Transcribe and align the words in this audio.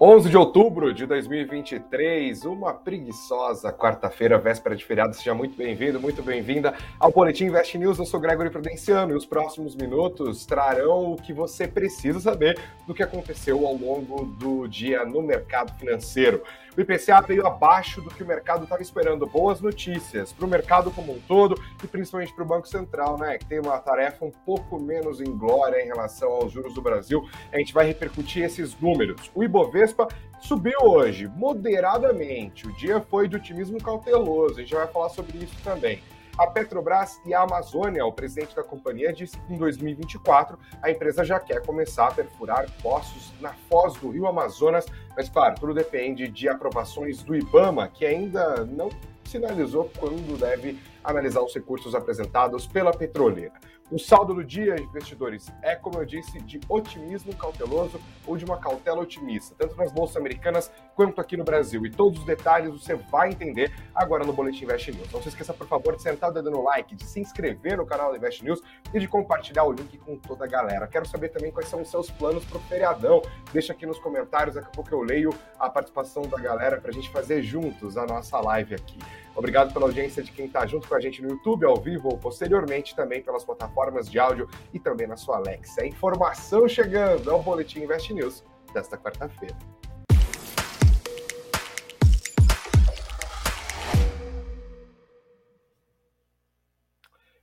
11 0.00 0.30
de 0.30 0.36
outubro 0.36 0.94
de 0.94 1.06
2023, 1.06 2.44
uma 2.44 2.72
preguiçosa 2.72 3.72
quarta-feira, 3.72 4.38
véspera 4.38 4.76
de 4.76 4.84
feriado. 4.84 5.16
Seja 5.16 5.34
muito 5.34 5.56
bem-vindo, 5.56 5.98
muito 5.98 6.22
bem-vinda 6.22 6.72
ao 7.00 7.10
Boletim 7.10 7.46
Invest 7.46 7.76
News. 7.76 7.98
Eu 7.98 8.06
sou 8.06 8.20
Gregory 8.20 8.48
Prudenciano 8.48 9.12
e 9.12 9.16
os 9.16 9.26
próximos 9.26 9.74
minutos 9.74 10.46
trarão 10.46 11.14
o 11.14 11.16
que 11.16 11.32
você 11.32 11.66
precisa 11.66 12.20
saber 12.20 12.56
do 12.86 12.94
que 12.94 13.02
aconteceu 13.02 13.66
ao 13.66 13.74
longo 13.74 14.24
do 14.24 14.68
dia 14.68 15.04
no 15.04 15.20
mercado 15.20 15.76
financeiro. 15.76 16.44
O 16.78 16.80
IPCA 16.80 17.20
veio 17.22 17.44
abaixo 17.44 18.00
do 18.00 18.08
que 18.08 18.22
o 18.22 18.26
mercado 18.26 18.62
estava 18.62 18.80
esperando. 18.80 19.26
Boas 19.26 19.60
notícias 19.60 20.32
para 20.32 20.46
o 20.46 20.48
mercado 20.48 20.92
como 20.92 21.12
um 21.12 21.18
todo 21.18 21.60
e 21.82 21.88
principalmente 21.88 22.32
para 22.32 22.44
o 22.44 22.46
Banco 22.46 22.68
Central, 22.68 23.18
né? 23.18 23.36
Que 23.36 23.46
tem 23.46 23.58
uma 23.58 23.80
tarefa 23.80 24.24
um 24.24 24.30
pouco 24.30 24.78
menos 24.78 25.20
inglória 25.20 25.82
em 25.82 25.86
relação 25.86 26.30
aos 26.30 26.52
juros 26.52 26.74
do 26.74 26.80
Brasil. 26.80 27.28
A 27.52 27.58
gente 27.58 27.74
vai 27.74 27.84
repercutir 27.84 28.44
esses 28.44 28.78
números. 28.78 29.28
O 29.34 29.42
Ibovespa 29.42 30.06
subiu 30.40 30.78
hoje, 30.84 31.26
moderadamente. 31.26 32.68
O 32.68 32.72
dia 32.76 33.00
foi 33.00 33.26
de 33.26 33.34
otimismo 33.34 33.82
cauteloso. 33.82 34.60
A 34.60 34.62
gente 34.62 34.72
vai 34.72 34.86
falar 34.86 35.08
sobre 35.08 35.36
isso 35.36 35.56
também. 35.64 36.00
A 36.38 36.46
Petrobras 36.46 37.20
e 37.26 37.34
a 37.34 37.40
Amazônia, 37.40 38.06
o 38.06 38.12
presidente 38.12 38.54
da 38.54 38.62
companhia, 38.62 39.12
disse 39.12 39.36
que 39.36 39.52
em 39.52 39.58
2024 39.58 40.56
a 40.80 40.88
empresa 40.88 41.24
já 41.24 41.40
quer 41.40 41.60
começar 41.66 42.06
a 42.06 42.10
perfurar 42.12 42.70
poços 42.80 43.32
na 43.40 43.52
foz 43.68 43.94
do 43.94 44.08
rio 44.10 44.24
Amazonas, 44.24 44.86
mas 45.16 45.28
claro, 45.28 45.56
tudo 45.58 45.74
depende 45.74 46.28
de 46.28 46.48
aprovações 46.48 47.24
do 47.24 47.34
IBAMA, 47.34 47.88
que 47.88 48.06
ainda 48.06 48.64
não 48.64 48.88
sinalizou 49.24 49.90
quando 49.98 50.38
deve 50.38 50.78
analisar 51.02 51.42
os 51.42 51.52
recursos 51.52 51.92
apresentados 51.92 52.68
pela 52.68 52.92
petroleira. 52.92 53.54
O 53.90 53.98
saldo 53.98 54.34
do 54.34 54.44
dia, 54.44 54.78
investidores, 54.78 55.50
é, 55.62 55.74
como 55.74 55.96
eu 55.98 56.04
disse, 56.04 56.38
de 56.42 56.60
otimismo 56.68 57.34
cauteloso 57.34 57.98
ou 58.26 58.36
de 58.36 58.44
uma 58.44 58.58
cautela 58.58 59.00
otimista, 59.00 59.54
tanto 59.56 59.74
nas 59.76 59.90
bolsas 59.90 60.18
americanas 60.18 60.70
quanto 60.94 61.22
aqui 61.22 61.38
no 61.38 61.44
Brasil. 61.44 61.86
E 61.86 61.90
todos 61.90 62.18
os 62.18 62.26
detalhes 62.26 62.70
você 62.70 62.94
vai 62.94 63.30
entender 63.30 63.72
agora 63.94 64.26
no 64.26 64.32
Boletim 64.34 64.64
Invest 64.64 64.92
News. 64.92 65.10
Não 65.10 65.22
se 65.22 65.30
esqueça, 65.30 65.54
por 65.54 65.66
favor, 65.66 65.96
de 65.96 66.02
sentar 66.02 66.28
o 66.28 66.34
dedo 66.34 66.50
no 66.50 66.62
like, 66.64 66.94
de 66.94 67.04
se 67.04 67.18
inscrever 67.18 67.78
no 67.78 67.86
canal 67.86 68.10
do 68.10 68.18
Invest 68.18 68.44
News 68.44 68.60
e 68.92 69.00
de 69.00 69.08
compartilhar 69.08 69.64
o 69.64 69.72
link 69.72 69.96
com 69.96 70.18
toda 70.18 70.44
a 70.44 70.48
galera. 70.48 70.86
Quero 70.86 71.08
saber 71.08 71.30
também 71.30 71.50
quais 71.50 71.70
são 71.70 71.80
os 71.80 71.90
seus 71.90 72.10
planos 72.10 72.44
para 72.44 72.58
o 72.58 72.60
feriadão. 72.60 73.22
Deixa 73.54 73.72
aqui 73.72 73.86
nos 73.86 73.98
comentários, 73.98 74.54
daqui 74.54 74.68
a 74.68 74.70
pouco 74.70 74.92
eu 74.92 75.00
leio 75.00 75.32
a 75.58 75.70
participação 75.70 76.24
da 76.24 76.38
galera 76.38 76.78
para 76.78 76.90
a 76.90 76.94
gente 76.94 77.08
fazer 77.08 77.42
juntos 77.42 77.96
a 77.96 78.04
nossa 78.04 78.38
live 78.38 78.74
aqui. 78.74 78.98
Obrigado 79.34 79.72
pela 79.72 79.86
audiência 79.86 80.20
de 80.20 80.32
quem 80.32 80.46
está 80.46 80.66
junto 80.66 80.88
com 80.88 80.96
a 80.96 81.00
gente 81.00 81.22
no 81.22 81.28
YouTube, 81.28 81.64
ao 81.64 81.76
vivo 81.76 82.08
ou 82.08 82.18
posteriormente 82.18 82.94
também 82.96 83.22
pelas 83.22 83.44
plataformas 83.44 83.77
de 84.10 84.18
áudio 84.18 84.48
e 84.72 84.78
também 84.78 85.06
na 85.06 85.16
sua 85.16 85.36
Alexa. 85.36 85.86
Informação 85.86 86.68
chegando 86.68 87.30
ao 87.30 87.42
Boletim 87.42 87.80
Invest 87.80 88.12
News 88.12 88.44
desta 88.72 88.98
quarta-feira. 88.98 89.56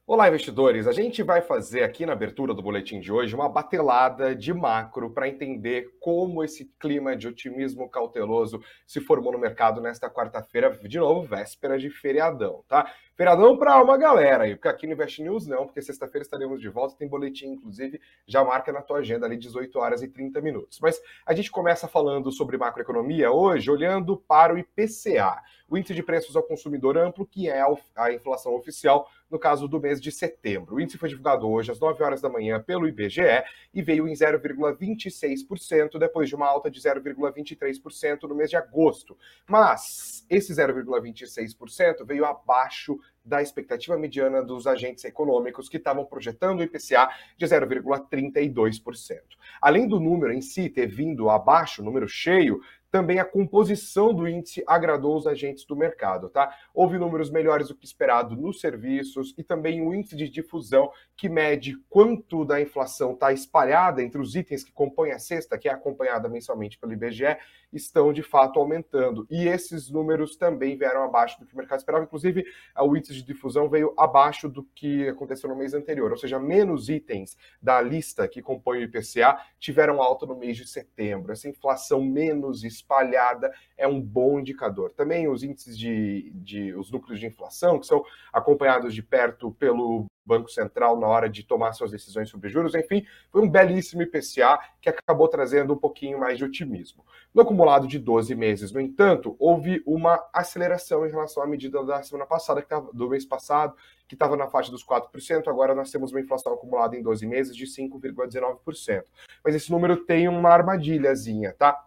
Olá, 0.08 0.28
investidores! 0.28 0.86
A 0.86 0.92
gente 0.92 1.24
vai 1.24 1.42
fazer 1.42 1.82
aqui 1.82 2.06
na 2.06 2.14
abertura 2.14 2.54
do 2.54 2.62
boletim 2.62 3.00
de 3.00 3.12
hoje 3.12 3.34
uma 3.34 3.50
batelada 3.50 4.36
de 4.36 4.54
macro 4.54 5.10
para 5.10 5.28
entender 5.28 5.98
como 6.00 6.44
esse 6.44 6.66
clima 6.80 7.16
de 7.16 7.28
otimismo 7.28 7.90
cauteloso 7.90 8.62
se 8.86 9.02
formou 9.02 9.32
no 9.32 9.40
mercado 9.40 9.82
nesta 9.82 10.08
quarta-feira, 10.08 10.70
de 10.84 11.00
novo, 11.00 11.28
véspera 11.28 11.80
de 11.80 11.90
feriadão, 11.90 12.64
tá? 12.68 12.88
Feriadão 13.16 13.58
para 13.58 13.82
uma 13.82 13.98
galera, 13.98 14.48
e 14.48 14.60
aqui 14.62 14.86
no 14.86 14.94
Invest 14.94 15.24
News 15.24 15.48
não, 15.48 15.66
porque 15.66 15.82
sexta-feira 15.82 16.22
estaremos 16.22 16.62
de 16.62 16.70
volta, 16.70 16.98
tem 16.98 17.08
boletim, 17.08 17.48
inclusive, 17.48 18.00
já 18.28 18.44
marca 18.44 18.72
na 18.72 18.82
tua 18.82 19.00
agenda 19.00 19.26
ali 19.26 19.38
18 19.38 19.80
horas 19.80 20.04
e 20.04 20.08
30 20.08 20.40
minutos. 20.42 20.80
Mas 20.82 21.02
a 21.26 21.34
gente 21.34 21.50
começa 21.50 21.88
falando 21.88 22.30
sobre 22.32 22.58
macroeconomia 22.58 23.32
hoje, 23.32 23.72
olhando 23.72 24.18
para 24.18 24.54
o 24.54 24.58
IPCA, 24.58 25.42
o 25.68 25.78
índice 25.78 25.96
de 25.96 26.04
preços 26.04 26.36
ao 26.36 26.44
consumidor 26.44 26.98
amplo, 26.98 27.26
que 27.26 27.50
é 27.50 27.66
a 27.96 28.12
inflação 28.12 28.54
oficial 28.54 29.10
no 29.36 29.40
caso 29.40 29.68
do 29.68 29.82
mês 29.82 30.00
de 30.00 30.14
setembro. 30.14 30.76
O 30.76 30.80
índice 30.80 30.98
foi 30.98 31.10
divulgado 31.10 31.46
hoje 31.50 31.70
às 31.70 31.78
9 31.78 32.02
horas 32.02 32.22
da 32.22 32.30
manhã 32.30 32.64
pelo 32.64 32.88
IBGE 32.88 33.44
e 33.74 33.82
veio 33.82 34.08
em 34.08 34.14
0,26%, 34.14 36.00
depois 36.00 36.30
de 36.30 36.36
uma 36.36 36.48
alta 36.48 36.72
de 36.72 36.80
0,23% 36.80 38.24
no 38.30 38.34
mês 38.36 38.50
de 38.50 38.56
agosto. 38.56 39.18
Mas 39.46 40.26
esse 40.30 40.54
0,26% 40.54 42.06
veio 42.06 42.24
abaixo 42.24 42.98
da 43.26 43.42
expectativa 43.42 43.98
mediana 43.98 44.42
dos 44.42 44.68
agentes 44.68 45.04
econômicos 45.04 45.68
que 45.68 45.78
estavam 45.78 46.06
projetando 46.06 46.60
o 46.60 46.64
IPCA 46.64 47.10
de 47.36 47.46
0,32%. 47.46 49.20
Além 49.62 49.86
do 49.86 50.00
número 50.00 50.32
em 50.32 50.42
si 50.42 50.70
ter 50.70 50.88
vindo 50.88 51.30
abaixo, 51.30 51.84
número 51.84 52.08
cheio, 52.08 52.62
também 52.96 53.20
a 53.20 53.26
composição 53.26 54.14
do 54.14 54.26
índice 54.26 54.64
agradou 54.66 55.18
os 55.18 55.28
agentes 55.28 55.66
do 55.66 55.76
mercado, 55.76 56.30
tá? 56.30 56.56
Houve 56.74 56.98
números 56.98 57.30
melhores 57.30 57.68
do 57.68 57.76
que 57.76 57.86
esperado 57.86 58.38
nos 58.38 58.62
serviços 58.62 59.34
e 59.38 59.44
também 59.44 59.86
o 59.86 59.94
índice 59.94 60.16
de 60.16 60.30
difusão 60.30 60.90
que 61.14 61.28
mede 61.28 61.76
quanto 61.90 62.46
da 62.46 62.62
inflação 62.62 63.12
está 63.12 63.34
espalhada 63.34 64.02
entre 64.02 64.22
os 64.22 64.34
itens 64.34 64.64
que 64.64 64.72
compõem 64.72 65.12
a 65.12 65.20
cesta, 65.20 65.58
que 65.58 65.68
é 65.68 65.74
acompanhada 65.74 66.30
mensalmente 66.30 66.80
pelo 66.80 66.94
IBGE, 66.94 67.36
estão 67.74 68.14
de 68.14 68.24
fato 68.24 68.60
aumentando. 68.60 69.28
E 69.30 69.46
esses 69.46 69.90
números 69.90 70.38
também 70.38 70.78
vieram 70.78 71.04
abaixo 71.04 71.38
do 71.40 71.46
que 71.46 71.54
o 71.54 71.58
mercado 71.58 71.80
esperava. 71.80 72.06
Inclusive, 72.06 72.46
o 72.80 72.96
índice 72.96 73.14
de 73.14 73.24
difusão 73.24 73.70
veio 73.70 73.94
abaixo 73.98 74.48
do 74.48 74.64
que 74.74 75.08
aconteceu 75.10 75.50
no 75.50 75.56
mês 75.56 75.74
anterior, 75.74 76.12
ou 76.12 76.18
seja, 76.18 76.40
menos 76.40 76.88
itens 76.88 77.38
da 77.62 77.82
lista 77.82 78.26
que 78.26 78.42
compõem 78.42 78.80
o 78.80 78.84
IPCA 78.84 79.38
tiveram 79.60 80.02
alta 80.02 80.26
no 80.26 80.36
mês 80.38 80.56
de 80.56 80.68
setembro. 80.68 81.34
Essa 81.34 81.50
inflação 81.50 82.02
menos 82.02 82.64
espalhada 82.86 83.52
é 83.76 83.88
um 83.88 84.00
bom 84.00 84.40
indicador. 84.40 84.92
Também 84.92 85.28
os 85.28 85.44
índices 85.44 85.78
de, 85.78 86.32
de 86.36 86.74
os 86.76 86.92
núcleos 86.92 87.20
de 87.20 87.26
inflação, 87.26 87.80
que 87.80 87.88
são 87.88 88.06
acompanhados 88.32 88.94
de 88.94 89.02
perto 89.02 89.52
pelo 89.52 90.06
Banco 90.26 90.50
Central 90.50 91.00
na 91.00 91.08
hora 91.08 91.30
de 91.30 91.44
tomar 91.44 91.74
suas 91.74 91.92
decisões 91.92 92.30
sobre 92.30 92.50
juros. 92.50 92.74
Enfim, 92.74 93.06
foi 93.32 93.42
um 93.42 93.50
belíssimo 93.50 94.02
IPCA 94.02 94.60
que 94.82 94.90
acabou 94.90 95.28
trazendo 95.28 95.74
um 95.74 95.78
pouquinho 95.78 96.20
mais 96.20 96.38
de 96.38 96.44
otimismo. 96.44 97.06
No 97.34 97.42
acumulado 97.42 97.88
de 97.88 98.00
12 98.00 98.34
meses, 98.34 98.72
no 98.72 98.80
entanto, 98.80 99.36
houve 99.38 99.84
uma 99.86 100.24
aceleração 100.34 101.06
em 101.06 101.12
relação 101.12 101.44
à 101.44 101.48
medida 101.48 101.84
da 101.84 102.02
semana 102.02 102.26
passada, 102.26 102.62
tava, 102.62 102.90
do 102.92 103.10
mês 103.10 103.26
passado, 103.26 103.76
que 104.08 104.16
estava 104.16 104.36
na 104.36 104.48
faixa 104.48 104.72
dos 104.72 104.86
4%. 104.86 105.48
Agora 105.48 105.76
nós 105.76 105.92
temos 105.92 106.12
uma 106.12 106.22
inflação 106.22 106.54
acumulada 106.54 106.96
em 106.96 107.04
12 107.04 107.26
meses 107.28 107.56
de 107.56 107.66
5,19%. 107.66 109.04
Mas 109.44 109.54
esse 109.54 109.72
número 109.72 109.98
tem 109.98 110.28
uma 110.28 110.50
armadilhazinha, 110.50 111.54
tá? 111.54 111.85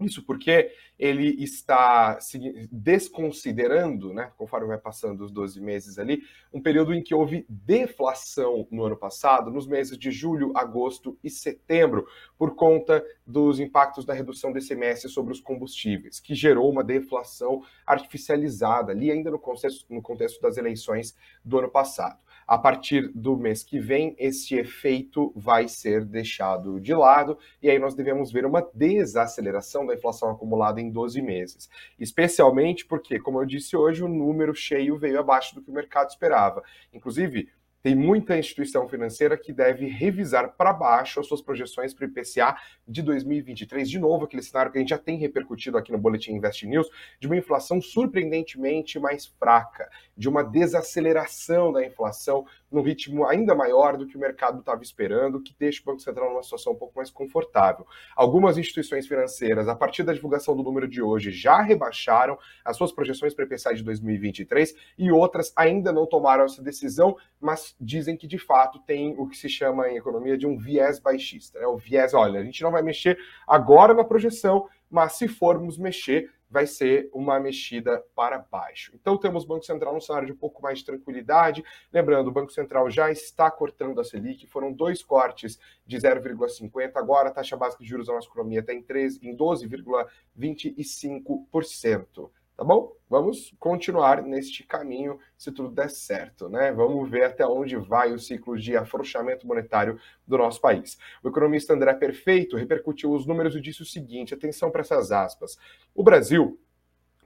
Isso 0.00 0.22
porque 0.22 0.70
ele 0.96 1.42
está 1.42 2.18
desconsiderando, 2.70 4.12
né, 4.14 4.30
conforme 4.36 4.68
vai 4.68 4.78
passando 4.78 5.24
os 5.24 5.32
12 5.32 5.60
meses 5.60 5.98
ali, 5.98 6.22
um 6.52 6.60
período 6.60 6.94
em 6.94 7.02
que 7.02 7.14
houve 7.14 7.44
deflação 7.48 8.66
no 8.70 8.84
ano 8.84 8.96
passado, 8.96 9.50
nos 9.50 9.66
meses 9.66 9.98
de 9.98 10.12
julho, 10.12 10.52
agosto 10.56 11.18
e 11.22 11.28
setembro, 11.28 12.06
por 12.38 12.54
conta 12.54 13.04
dos 13.26 13.58
impactos 13.58 14.04
da 14.04 14.14
redução 14.14 14.52
do 14.52 14.58
ICMS 14.58 15.08
sobre 15.08 15.32
os 15.32 15.40
combustíveis, 15.40 16.20
que 16.20 16.34
gerou 16.34 16.70
uma 16.70 16.84
deflação 16.84 17.62
artificializada 17.84 18.92
ali 18.92 19.10
ainda 19.10 19.32
no 19.32 19.38
contexto, 19.38 19.92
no 19.92 20.00
contexto 20.00 20.40
das 20.40 20.56
eleições 20.56 21.16
do 21.44 21.58
ano 21.58 21.68
passado. 21.68 22.20
A 22.48 22.56
partir 22.56 23.08
do 23.14 23.36
mês 23.36 23.62
que 23.62 23.78
vem, 23.78 24.16
esse 24.18 24.54
efeito 24.54 25.30
vai 25.36 25.68
ser 25.68 26.02
deixado 26.06 26.80
de 26.80 26.94
lado 26.94 27.38
e 27.62 27.68
aí 27.68 27.78
nós 27.78 27.94
devemos 27.94 28.32
ver 28.32 28.46
uma 28.46 28.66
desaceleração 28.72 29.84
da 29.84 29.94
inflação 29.94 30.30
acumulada 30.30 30.80
em 30.80 30.90
12 30.90 31.20
meses. 31.20 31.68
Especialmente 32.00 32.86
porque, 32.86 33.20
como 33.20 33.38
eu 33.38 33.44
disse 33.44 33.76
hoje, 33.76 34.02
o 34.02 34.08
número 34.08 34.54
cheio 34.54 34.96
veio 34.96 35.20
abaixo 35.20 35.54
do 35.54 35.60
que 35.60 35.70
o 35.70 35.74
mercado 35.74 36.08
esperava. 36.08 36.62
Inclusive, 36.90 37.50
tem 37.82 37.94
muita 37.94 38.36
instituição 38.36 38.88
financeira 38.88 39.36
que 39.36 39.52
deve 39.52 39.86
revisar 39.86 40.54
para 40.56 40.72
baixo 40.72 41.20
as 41.20 41.26
suas 41.26 41.40
projeções 41.40 41.94
para 41.94 42.06
o 42.06 42.08
IPCA 42.08 42.56
de 42.86 43.02
2023. 43.02 43.88
De 43.88 43.98
novo, 43.98 44.24
aquele 44.24 44.42
cenário 44.42 44.72
que 44.72 44.78
a 44.78 44.80
gente 44.80 44.90
já 44.90 44.98
tem 44.98 45.16
repercutido 45.16 45.78
aqui 45.78 45.92
no 45.92 45.98
Boletim 45.98 46.32
Invest 46.32 46.66
News, 46.66 46.88
de 47.20 47.26
uma 47.26 47.36
inflação 47.36 47.80
surpreendentemente 47.80 48.98
mais 48.98 49.26
fraca, 49.26 49.88
de 50.16 50.28
uma 50.28 50.42
desaceleração 50.42 51.72
da 51.72 51.84
inflação 51.84 52.44
num 52.70 52.82
ritmo 52.82 53.26
ainda 53.26 53.54
maior 53.54 53.96
do 53.96 54.06
que 54.06 54.16
o 54.16 54.20
mercado 54.20 54.60
estava 54.60 54.82
esperando, 54.82 55.40
que 55.40 55.54
deixa 55.58 55.80
o 55.82 55.84
Banco 55.84 56.00
Central 56.00 56.30
numa 56.30 56.42
situação 56.42 56.72
um 56.72 56.76
pouco 56.76 56.96
mais 56.96 57.10
confortável. 57.10 57.86
Algumas 58.14 58.58
instituições 58.58 59.06
financeiras, 59.06 59.68
a 59.68 59.74
partir 59.74 60.02
da 60.02 60.12
divulgação 60.12 60.56
do 60.56 60.62
número 60.62 60.86
de 60.86 61.00
hoje, 61.00 61.30
já 61.30 61.62
rebaixaram 61.62 62.38
as 62.64 62.76
suas 62.76 62.92
projeções 62.92 63.34
para 63.34 63.44
IPCA 63.44 63.74
de 63.74 63.82
2023 63.82 64.74
e 64.98 65.10
outras 65.10 65.52
ainda 65.56 65.92
não 65.92 66.06
tomaram 66.06 66.44
essa 66.44 66.62
decisão, 66.62 67.16
mas 67.40 67.74
dizem 67.80 68.16
que 68.16 68.26
de 68.26 68.38
fato 68.38 68.78
tem 68.80 69.14
o 69.18 69.28
que 69.28 69.36
se 69.36 69.48
chama 69.48 69.88
em 69.88 69.96
economia 69.96 70.36
de 70.36 70.46
um 70.46 70.56
viés 70.56 70.98
baixista. 70.98 71.58
Né? 71.58 71.66
O 71.66 71.76
viés, 71.76 72.14
olha, 72.14 72.40
a 72.40 72.44
gente 72.44 72.62
não 72.62 72.70
vai 72.70 72.82
mexer 72.82 73.18
agora 73.46 73.94
na 73.94 74.04
projeção, 74.04 74.68
mas 74.90 75.12
se 75.14 75.28
formos 75.28 75.78
mexer, 75.78 76.30
vai 76.50 76.66
ser 76.66 77.10
uma 77.12 77.38
mexida 77.38 78.02
para 78.14 78.38
baixo. 78.38 78.90
Então 78.94 79.18
temos 79.18 79.44
o 79.44 79.46
Banco 79.46 79.64
Central 79.64 79.92
num 79.92 80.00
cenário 80.00 80.26
de 80.26 80.32
um 80.32 80.36
pouco 80.36 80.62
mais 80.62 80.78
de 80.78 80.86
tranquilidade. 80.86 81.62
Lembrando, 81.92 82.28
o 82.28 82.32
Banco 82.32 82.50
Central 82.52 82.90
já 82.90 83.10
está 83.10 83.50
cortando 83.50 84.00
a 84.00 84.04
Selic, 84.04 84.46
foram 84.46 84.72
dois 84.72 85.02
cortes 85.02 85.58
de 85.86 85.98
0,50, 85.98 86.92
agora 86.96 87.28
a 87.28 87.32
taxa 87.32 87.54
básica 87.56 87.82
de 87.82 87.88
juros 87.88 88.06
da 88.06 88.14
nossa 88.14 88.28
economia 88.28 88.60
está 88.60 88.72
em, 88.72 88.84
em 89.22 89.36
12,25% 89.36 92.30
tá 92.58 92.64
bom? 92.64 92.92
Vamos 93.08 93.54
continuar 93.60 94.20
neste 94.20 94.64
caminho 94.64 95.20
se 95.36 95.52
tudo 95.52 95.70
der 95.70 95.88
certo, 95.88 96.48
né? 96.48 96.72
Vamos 96.72 97.08
ver 97.08 97.22
até 97.22 97.46
onde 97.46 97.76
vai 97.76 98.12
o 98.12 98.18
ciclo 98.18 98.58
de 98.58 98.76
afrouxamento 98.76 99.46
monetário 99.46 99.96
do 100.26 100.36
nosso 100.36 100.60
país. 100.60 100.98
O 101.22 101.28
economista 101.28 101.72
André 101.72 101.94
Perfeito 101.94 102.56
repercutiu 102.56 103.12
os 103.12 103.26
números 103.26 103.54
e 103.54 103.60
disse 103.60 103.82
o 103.82 103.86
seguinte: 103.86 104.34
atenção 104.34 104.72
para 104.72 104.80
essas 104.80 105.12
aspas. 105.12 105.56
O 105.94 106.02
Brasil 106.02 106.58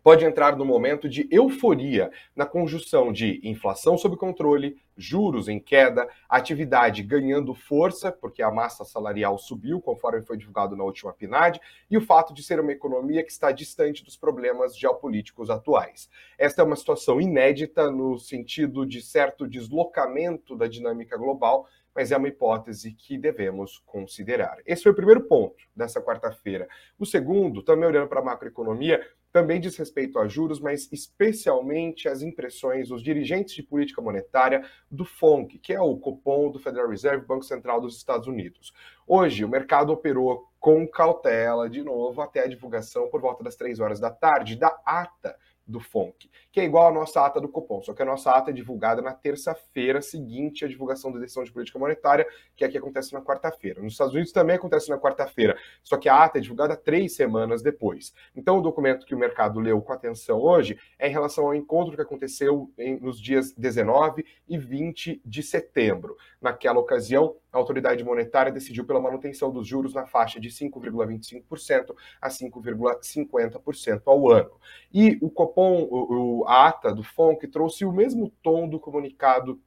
pode 0.03 0.25
entrar 0.25 0.57
no 0.57 0.65
momento 0.65 1.09
de 1.09 1.29
euforia 1.31 2.11
na 2.35 2.45
conjunção 2.45 3.13
de 3.13 3.41
inflação 3.43 3.97
sob 3.97 4.17
controle, 4.17 4.77
juros 4.97 5.49
em 5.49 5.59
queda, 5.59 6.09
atividade 6.29 7.03
ganhando 7.03 7.55
força, 7.55 8.11
porque 8.11 8.43
a 8.43 8.51
massa 8.51 8.85
salarial 8.85 9.39
subiu, 9.39 9.81
conforme 9.81 10.23
foi 10.23 10.37
divulgado 10.37 10.77
na 10.77 10.85
última 10.85 11.13
PNAD, 11.13 11.61
e 11.91 11.97
o 11.97 12.01
fato 12.01 12.35
de 12.35 12.43
ser 12.43 12.61
uma 12.61 12.73
economia 12.73 13.23
que 13.23 13.31
está 13.31 13.53
distante 13.53 14.05
dos 14.05 14.17
problemas 14.17 14.77
geopolíticos 14.77 15.51
atuais. 15.51 16.11
Esta 16.37 16.63
é 16.63 16.65
uma 16.65 16.77
situação 16.77 17.21
inédita 17.21 17.91
no 17.91 18.19
sentido 18.19 18.85
de 18.85 19.01
certo 19.01 19.47
deslocamento 19.47 20.57
da 20.57 20.67
dinâmica 20.67 21.17
global 21.17 21.67
mas 21.95 22.11
é 22.11 22.17
uma 22.17 22.29
hipótese 22.29 22.93
que 22.93 23.19
devemos 23.19 23.83
considerar. 23.85 24.59
Esse 24.65 24.85
foi 24.85 24.93
o 24.93 24.97
primeiro 24.97 25.23
ponto 25.23 25.57
dessa 25.77 26.01
quarta-feira. 26.01 26.67
O 26.99 27.05
segundo, 27.05 27.63
também 27.63 27.87
olhando 27.87 28.09
para 28.09 28.21
a 28.21 28.25
macroeconomia, 28.25 29.07
também 29.33 29.59
diz 29.59 29.77
respeito 29.77 30.19
a 30.19 30.29
juros, 30.29 30.61
mas 30.61 30.89
especialmente 30.93 32.09
às 32.09 32.23
impressões 32.23 32.91
dos 32.91 33.03
dirigentes 33.03 33.55
de 33.55 33.63
política 33.63 34.03
monetária 34.03 34.63
do 34.91 35.05
FONC, 35.05 35.59
que 35.59 35.73
é 35.73 35.81
o 35.81 35.97
Copom 35.97 36.51
do 36.51 36.59
Federal 36.59 36.89
Reserve, 36.89 37.27
Banco 37.27 37.45
Central 37.45 37.81
dos 37.81 37.97
Estados 37.97 38.29
Unidos. 38.29 38.73
Hoje, 39.07 39.45
o 39.45 39.49
mercado 39.49 39.93
operou 39.93 40.49
com 40.61 40.87
cautela, 40.87 41.69
de 41.69 41.83
novo, 41.83 42.21
até 42.21 42.45
a 42.45 42.47
divulgação 42.47 43.09
por 43.09 43.21
volta 43.21 43.43
das 43.43 43.57
três 43.57 43.81
horas 43.81 43.99
da 43.99 44.11
tarde 44.11 44.55
da 44.55 44.79
ata 44.85 45.37
do 45.73 45.81
FONC, 45.81 46.31
que 46.53 46.61
é 46.61 46.65
igual 46.65 46.89
à 46.89 46.93
nossa 46.93 47.25
ata 47.25 47.41
do 47.41 47.49
Copom, 47.49 47.83
só 47.83 47.95
que 47.95 48.03
a 48.03 48.05
nossa 48.05 48.31
ata 48.31 48.51
é 48.51 48.53
divulgada 48.53 49.01
na 49.01 49.13
terça-feira 49.13 50.01
seguinte 50.01 50.65
à 50.65 50.69
divulgação 50.69 51.11
da 51.11 51.19
decisão 51.19 51.43
de 51.43 51.51
política 51.51 51.79
monetária, 51.79 52.27
que 52.55 52.65
aqui 52.65 52.79
acontece 52.79 53.13
na 53.13 53.23
quarta-feira. 53.23 53.83
Nos 53.83 53.95
Estados 53.95 54.15
Unidos 54.15 54.33
também 54.33 54.57
acontece 54.57 54.91
na 54.91 54.99
quarta-feira, 54.99 55.57
só 55.83 55.97
que 55.97 56.09
a 56.09 56.23
ata 56.23 56.39
é 56.39 56.41
divulgada 56.41 56.77
três 56.77 57.17
semanas 57.17 57.63
depois. 57.63 58.13
Então, 58.37 58.59
o 58.59 58.63
documento 58.63 59.07
que 59.07 59.15
o 59.15 59.19
mercado 59.19 59.59
leu 59.59 59.81
com 59.81 59.93
atenção 59.93 60.39
hoje 60.39 60.79
é 60.99 61.09
em 61.09 61.13
relação 61.13 61.47
ao 61.47 61.55
encontro 61.55 61.97
que 61.97 62.03
aconteceu 62.03 62.71
em, 62.79 63.01
nos 63.01 63.19
dias 63.21 63.53
19 63.53 64.25
e 64.47 64.59
20 64.59 65.23
de 65.25 65.43
setembro. 65.43 66.17
Naquela 66.41 66.79
ocasião, 66.79 67.37
a 67.53 67.59
autoridade 67.59 68.03
monetária 68.03 68.51
decidiu 68.51 68.87
pela 68.87 69.01
manutenção 69.01 69.53
dos 69.53 69.67
juros 69.67 69.93
na 69.93 70.07
faixa 70.07 70.41
de 70.41 70.49
5,25% 70.49 71.95
a 72.21 72.29
5,50% 72.29 74.03
ao 74.07 74.31
ano. 74.31 74.53
E 74.93 75.19
o 75.21 75.31
Copom, 75.31 75.87
o, 75.91 76.45
a 76.47 76.69
ata 76.69 76.95
do 76.95 77.03
FONC, 77.03 77.47
trouxe 77.49 77.85
o 77.85 77.93
mesmo 77.93 78.33
tom 78.43 78.69
do 78.69 78.81
comunicado 78.81 79.61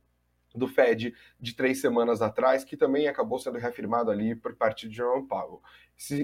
do 0.56 0.68
Fed 0.68 1.14
de 1.40 1.54
três 1.54 1.82
semanas 1.82 2.22
atrás, 2.22 2.64
que 2.64 2.78
também 2.78 3.08
acabou 3.08 3.38
sendo 3.38 3.58
reafirmado 3.58 4.10
ali 4.10 4.36
por 4.36 4.56
parte 4.56 4.88
de 4.88 4.96
Jerome 4.96 5.28
Powell. 5.28 5.62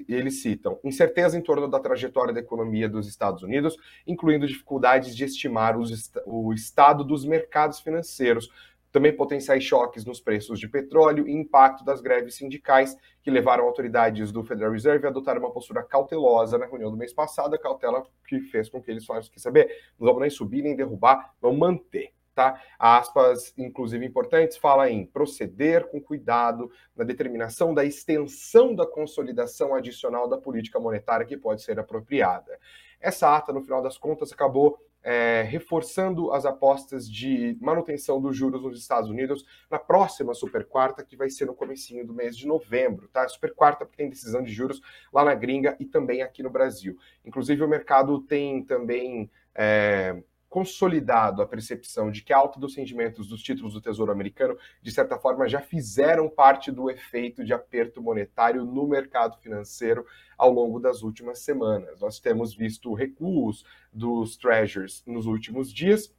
Eles 0.08 0.42
citam 0.42 0.80
incerteza 0.84 1.38
em 1.38 1.42
torno 1.42 1.68
da 1.68 1.80
trajetória 1.80 2.34
da 2.34 2.40
economia 2.40 2.90
dos 2.90 3.08
Estados 3.08 3.44
Unidos, 3.44 3.78
incluindo 4.06 4.48
dificuldades 4.48 5.16
de 5.16 5.24
estimar 5.24 5.78
os, 5.78 6.12
o 6.26 6.54
estado 6.54 7.04
dos 7.04 7.26
mercados 7.26 7.80
financeiros, 7.80 8.50
também 8.92 9.16
potenciais 9.16 9.64
choques 9.64 10.06
nos 10.06 10.20
preços 10.20 10.60
de 10.60 10.68
petróleo 10.68 11.28
e 11.28 11.32
impacto 11.32 11.84
das 11.84 12.02
greves 12.02 12.36
sindicais 12.36 12.96
que 13.22 13.32
levaram 13.32 13.66
autoridades 13.66 14.32
do 14.32 14.44
Federal 14.44 14.72
Reserve 14.72 15.06
a 15.06 15.10
adotar 15.10 15.38
uma 15.38 15.52
postura 15.52 15.84
cautelosa 15.84 16.58
na 16.58 16.66
reunião 16.66 16.92
do 16.92 16.98
mês 16.98 17.14
passado, 17.14 17.56
a 17.56 17.60
cautela 17.60 18.04
que 18.28 18.40
fez 18.42 18.70
com 18.70 18.82
que 18.82 18.92
eles 18.92 19.06
falassem 19.06 19.32
que 19.32 19.40
saber, 19.40 19.70
não 20.00 20.08
vamos 20.08 20.22
nem 20.22 20.30
subir 20.30 20.62
nem 20.62 20.76
derrubar, 20.76 21.34
vamos 21.42 21.60
manter. 21.60 22.14
Tá? 22.34 22.62
Aspas, 22.80 23.54
inclusive 23.58 24.06
importantes, 24.06 24.56
fala 24.56 24.90
em 24.90 25.06
proceder 25.06 25.88
com 25.90 26.02
cuidado 26.02 26.72
na 26.96 27.04
determinação 27.04 27.74
da 27.74 27.84
extensão 27.84 28.74
da 28.74 28.88
consolidação 28.88 29.76
adicional 29.76 30.30
da 30.30 30.38
política 30.38 30.80
monetária 30.80 31.26
que 31.26 31.36
pode 31.36 31.62
ser 31.62 31.78
apropriada. 31.78 32.58
Essa 33.02 33.36
ata, 33.36 33.52
no 33.52 33.62
final 33.62 33.82
das 33.82 33.98
contas, 33.98 34.32
acabou 34.32 34.80
é, 35.04 35.44
reforçando 35.44 36.32
as 36.32 36.46
apostas 36.46 37.10
de 37.10 37.58
manutenção 37.60 38.22
dos 38.22 38.36
juros 38.36 38.62
nos 38.62 38.80
Estados 38.80 39.10
Unidos 39.10 39.46
na 39.70 39.80
próxima 39.80 40.34
super 40.34 40.66
quarta, 40.66 41.04
que 41.04 41.16
vai 41.16 41.30
ser 41.30 41.46
no 41.46 41.56
comecinho 41.56 42.06
do 42.06 42.14
mês 42.14 42.38
de 42.38 42.46
novembro, 42.46 43.08
tá? 43.08 43.28
Super 43.28 43.54
quarta 43.54 43.86
porque 43.86 43.98
tem 43.98 44.10
decisão 44.10 44.44
de 44.44 44.52
juros 44.52 44.82
lá 45.12 45.24
na 45.24 45.34
gringa 45.34 45.76
e 45.80 45.86
também 45.86 46.22
aqui 46.22 46.44
no 46.44 46.50
Brasil. 46.50 46.98
Inclusive 47.26 47.64
o 47.64 47.68
mercado 47.68 48.20
tem 48.22 48.64
também 48.64 49.30
é, 49.56 50.22
consolidado 50.52 51.42
a 51.42 51.48
percepção 51.48 52.12
de 52.12 52.22
que 52.22 52.34
a 52.34 52.38
alta 52.38 52.60
dos 52.60 52.76
rendimentos 52.76 53.30
dos 53.30 53.42
títulos 53.42 53.74
do 53.74 53.80
Tesouro 53.80 54.12
Americano, 54.12 54.58
de 54.82 54.92
certa 54.92 55.18
forma, 55.18 55.48
já 55.48 55.62
fizeram 55.62 56.30
parte 56.30 56.70
do 56.70 56.92
efeito 56.92 57.42
de 57.42 57.54
aperto 57.54 58.02
monetário 58.02 58.66
no 58.66 58.86
mercado 58.86 59.38
financeiro 59.38 60.06
ao 60.38 60.52
longo 60.52 60.78
das 60.78 61.04
últimas 61.04 61.40
semanas. 61.40 62.02
Nós 62.02 62.20
temos 62.20 62.54
visto 62.54 62.94
recuos 62.94 63.64
dos 63.94 64.36
treasures 64.36 65.02
nos 65.08 65.26
últimos 65.26 65.72
dias, 65.72 66.14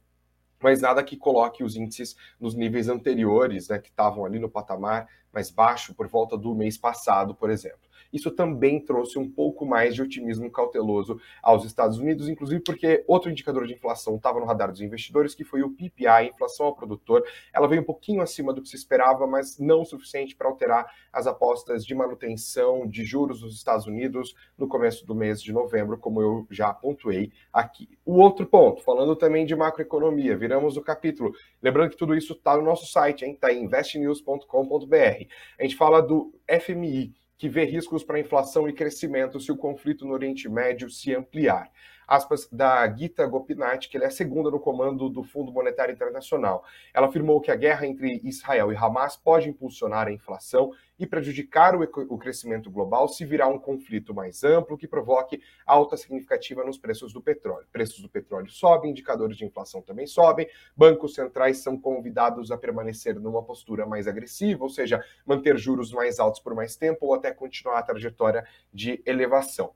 mas 0.59 0.81
nada 0.81 1.03
que 1.03 1.15
coloque 1.15 1.63
os 1.63 1.75
índices 1.75 2.17
nos 2.39 2.55
níveis 2.55 2.89
anteriores, 2.89 3.69
né, 3.69 3.77
que 3.77 3.89
estavam 3.89 4.25
ali 4.25 4.39
no 4.39 4.49
patamar 4.49 5.07
mais 5.31 5.51
baixo 5.51 5.93
por 5.93 6.07
volta 6.07 6.35
do 6.35 6.55
mês 6.55 6.75
passado, 6.75 7.35
por 7.35 7.51
exemplo 7.51 7.92
isso 8.13 8.31
também 8.31 8.79
trouxe 8.79 9.17
um 9.17 9.29
pouco 9.29 9.65
mais 9.65 9.95
de 9.95 10.01
otimismo 10.01 10.49
cauteloso 10.51 11.19
aos 11.41 11.65
Estados 11.65 11.97
Unidos, 11.97 12.29
inclusive 12.29 12.61
porque 12.61 13.03
outro 13.07 13.31
indicador 13.31 13.65
de 13.65 13.73
inflação 13.73 14.15
estava 14.15 14.39
no 14.39 14.45
radar 14.45 14.71
dos 14.71 14.81
investidores, 14.81 15.33
que 15.33 15.43
foi 15.43 15.63
o 15.63 15.71
PPI, 15.71 16.07
a 16.07 16.23
inflação 16.23 16.67
ao 16.67 16.75
produtor. 16.75 17.25
Ela 17.51 17.67
veio 17.67 17.81
um 17.81 17.85
pouquinho 17.85 18.21
acima 18.21 18.53
do 18.53 18.61
que 18.61 18.69
se 18.69 18.75
esperava, 18.75 19.25
mas 19.25 19.57
não 19.59 19.81
o 19.81 19.85
suficiente 19.85 20.35
para 20.35 20.47
alterar 20.47 20.85
as 21.11 21.27
apostas 21.27 21.85
de 21.85 21.95
manutenção 21.95 22.87
de 22.87 23.03
juros 23.03 23.41
nos 23.41 23.55
Estados 23.55 23.87
Unidos 23.87 24.35
no 24.57 24.67
começo 24.67 25.05
do 25.05 25.15
mês 25.15 25.41
de 25.41 25.51
novembro, 25.51 25.97
como 25.97 26.21
eu 26.21 26.47
já 26.49 26.73
pontuei 26.73 27.31
aqui. 27.51 27.89
O 28.05 28.19
outro 28.19 28.45
ponto, 28.45 28.83
falando 28.83 29.15
também 29.15 29.45
de 29.45 29.55
macroeconomia, 29.55 30.37
viramos 30.37 30.77
o 30.77 30.81
capítulo. 30.81 31.33
Lembrando 31.61 31.91
que 31.91 31.97
tudo 31.97 32.15
isso 32.15 32.33
está 32.33 32.55
no 32.55 32.63
nosso 32.63 32.85
site? 32.85 33.25
Está 33.25 33.51
em 33.51 33.63
investnews.com.br. 33.63 35.27
A 35.59 35.63
gente 35.63 35.75
fala 35.75 36.01
do 36.01 36.33
FMI, 36.61 37.13
que 37.43 37.49
vê 37.49 37.65
riscos 37.65 38.05
para 38.05 38.21
inflação 38.21 38.69
e 38.69 38.71
crescimento 38.71 39.37
se 39.37 39.51
o 39.51 39.57
conflito 39.57 40.05
no 40.05 40.13
Oriente 40.13 40.47
Médio 40.47 40.89
se 40.89 41.13
ampliar 41.13 41.69
aspas, 42.07 42.47
da 42.51 42.87
Gita 42.93 43.25
Gopinath, 43.25 43.87
que 43.89 43.97
ela 43.97 44.05
é 44.05 44.07
a 44.07 44.11
segunda 44.11 44.49
no 44.49 44.59
comando 44.59 45.09
do 45.09 45.23
Fundo 45.23 45.51
Monetário 45.51 45.93
Internacional. 45.93 46.63
Ela 46.93 47.07
afirmou 47.07 47.41
que 47.41 47.51
a 47.51 47.55
guerra 47.55 47.85
entre 47.85 48.21
Israel 48.23 48.71
e 48.71 48.75
Hamas 48.75 49.15
pode 49.15 49.49
impulsionar 49.49 50.07
a 50.07 50.11
inflação 50.11 50.71
e 50.97 51.07
prejudicar 51.07 51.75
o, 51.75 51.83
o 51.83 52.17
crescimento 52.17 52.69
global 52.69 53.07
se 53.07 53.25
virar 53.25 53.47
um 53.47 53.59
conflito 53.59 54.13
mais 54.13 54.43
amplo 54.43 54.77
que 54.77 54.87
provoque 54.87 55.41
alta 55.65 55.97
significativa 55.97 56.63
nos 56.63 56.77
preços 56.77 57.11
do 57.11 57.21
petróleo. 57.21 57.65
Preços 57.71 58.01
do 58.01 58.09
petróleo 58.09 58.49
sobem, 58.49 58.91
indicadores 58.91 59.37
de 59.37 59.45
inflação 59.45 59.81
também 59.81 60.05
sobem, 60.07 60.47
bancos 60.75 61.15
centrais 61.15 61.57
são 61.57 61.77
convidados 61.77 62.51
a 62.51 62.57
permanecer 62.57 63.19
numa 63.19 63.43
postura 63.43 63.85
mais 63.85 64.07
agressiva, 64.07 64.63
ou 64.63 64.69
seja, 64.69 65.03
manter 65.25 65.57
juros 65.57 65.91
mais 65.91 66.19
altos 66.19 66.39
por 66.39 66.53
mais 66.53 66.75
tempo 66.75 67.05
ou 67.07 67.13
até 67.13 67.31
continuar 67.33 67.79
a 67.79 67.83
trajetória 67.83 68.45
de 68.71 69.01
elevação. 69.05 69.73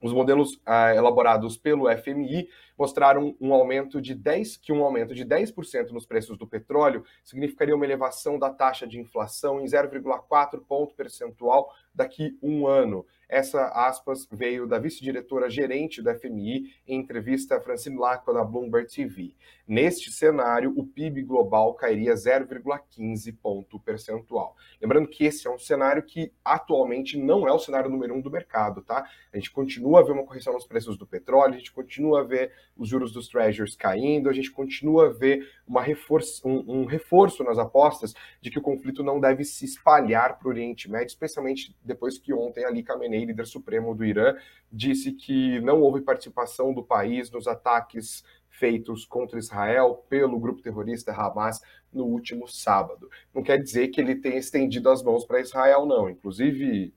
Os 0.00 0.12
modelos 0.12 0.60
ah, 0.64 0.94
elaborados 0.94 1.56
pelo 1.56 1.90
FMI 1.90 2.48
mostraram 2.78 3.36
um 3.40 3.52
aumento 3.52 4.00
de 4.00 4.14
10, 4.14 4.56
que 4.58 4.72
um 4.72 4.84
aumento 4.84 5.14
de 5.14 5.24
10% 5.24 5.90
nos 5.90 6.06
preços 6.06 6.38
do 6.38 6.46
petróleo 6.46 7.04
significaria 7.24 7.74
uma 7.74 7.84
elevação 7.84 8.38
da 8.38 8.50
taxa 8.50 8.86
de 8.86 9.00
inflação 9.00 9.60
em 9.60 9.64
0,4 9.64 10.60
ponto 10.66 10.94
percentual 10.94 11.72
daqui 11.92 12.38
um 12.40 12.66
ano. 12.66 13.04
Essa 13.28 13.66
aspas 13.68 14.26
veio 14.32 14.66
da 14.66 14.78
vice-diretora 14.78 15.50
gerente 15.50 16.00
da 16.00 16.14
FMI 16.14 16.72
em 16.86 16.98
entrevista 16.98 17.56
a 17.56 17.60
Francine 17.60 17.98
Lacqua 17.98 18.32
da 18.32 18.42
Bloomberg 18.42 18.88
TV. 18.90 19.34
Neste 19.66 20.10
cenário, 20.10 20.72
o 20.74 20.86
PIB 20.86 21.24
global 21.24 21.74
cairia 21.74 22.14
0,15 22.14 23.36
ponto 23.42 23.78
percentual. 23.78 24.56
Lembrando 24.80 25.08
que 25.08 25.26
esse 25.26 25.46
é 25.46 25.50
um 25.50 25.58
cenário 25.58 26.02
que 26.02 26.32
atualmente 26.42 27.18
não 27.18 27.46
é 27.46 27.52
o 27.52 27.58
cenário 27.58 27.90
número 27.90 28.14
um 28.14 28.20
do 28.22 28.30
mercado, 28.30 28.80
tá? 28.80 29.06
A 29.30 29.36
gente 29.36 29.50
continua 29.50 30.00
a 30.00 30.02
ver 30.02 30.12
uma 30.12 30.24
correção 30.24 30.54
nos 30.54 30.66
preços 30.66 30.96
do 30.96 31.06
petróleo, 31.06 31.54
a 31.54 31.58
gente 31.58 31.72
continua 31.72 32.20
a 32.20 32.24
ver 32.24 32.50
os 32.78 32.88
juros 32.88 33.12
dos 33.12 33.28
treasuries 33.28 33.74
caindo, 33.74 34.30
a 34.30 34.32
gente 34.32 34.50
continua 34.50 35.06
a 35.06 35.12
ver 35.12 35.50
uma 35.66 35.82
reforço, 35.82 36.46
um, 36.46 36.82
um 36.82 36.84
reforço 36.84 37.42
nas 37.42 37.58
apostas 37.58 38.14
de 38.40 38.50
que 38.50 38.58
o 38.58 38.62
conflito 38.62 39.02
não 39.02 39.20
deve 39.20 39.44
se 39.44 39.64
espalhar 39.64 40.38
para 40.38 40.46
o 40.46 40.50
Oriente 40.50 40.88
Médio, 40.88 41.08
especialmente 41.08 41.76
depois 41.82 42.18
que 42.18 42.32
ontem 42.32 42.64
Ali 42.64 42.82
Khamenei, 42.82 43.24
líder 43.24 43.46
supremo 43.46 43.94
do 43.94 44.04
Irã, 44.04 44.36
disse 44.70 45.12
que 45.12 45.60
não 45.60 45.80
houve 45.80 46.00
participação 46.00 46.72
do 46.72 46.82
país 46.82 47.30
nos 47.30 47.48
ataques 47.48 48.24
feitos 48.48 49.04
contra 49.04 49.38
Israel 49.38 50.04
pelo 50.08 50.38
grupo 50.38 50.62
terrorista 50.62 51.12
Hamas 51.12 51.60
no 51.92 52.04
último 52.04 52.46
sábado. 52.46 53.10
Não 53.34 53.42
quer 53.42 53.58
dizer 53.58 53.88
que 53.88 54.00
ele 54.00 54.16
tenha 54.16 54.38
estendido 54.38 54.88
as 54.90 55.02
mãos 55.02 55.24
para 55.24 55.40
Israel, 55.40 55.86
não. 55.86 56.08
Inclusive, 56.08 56.92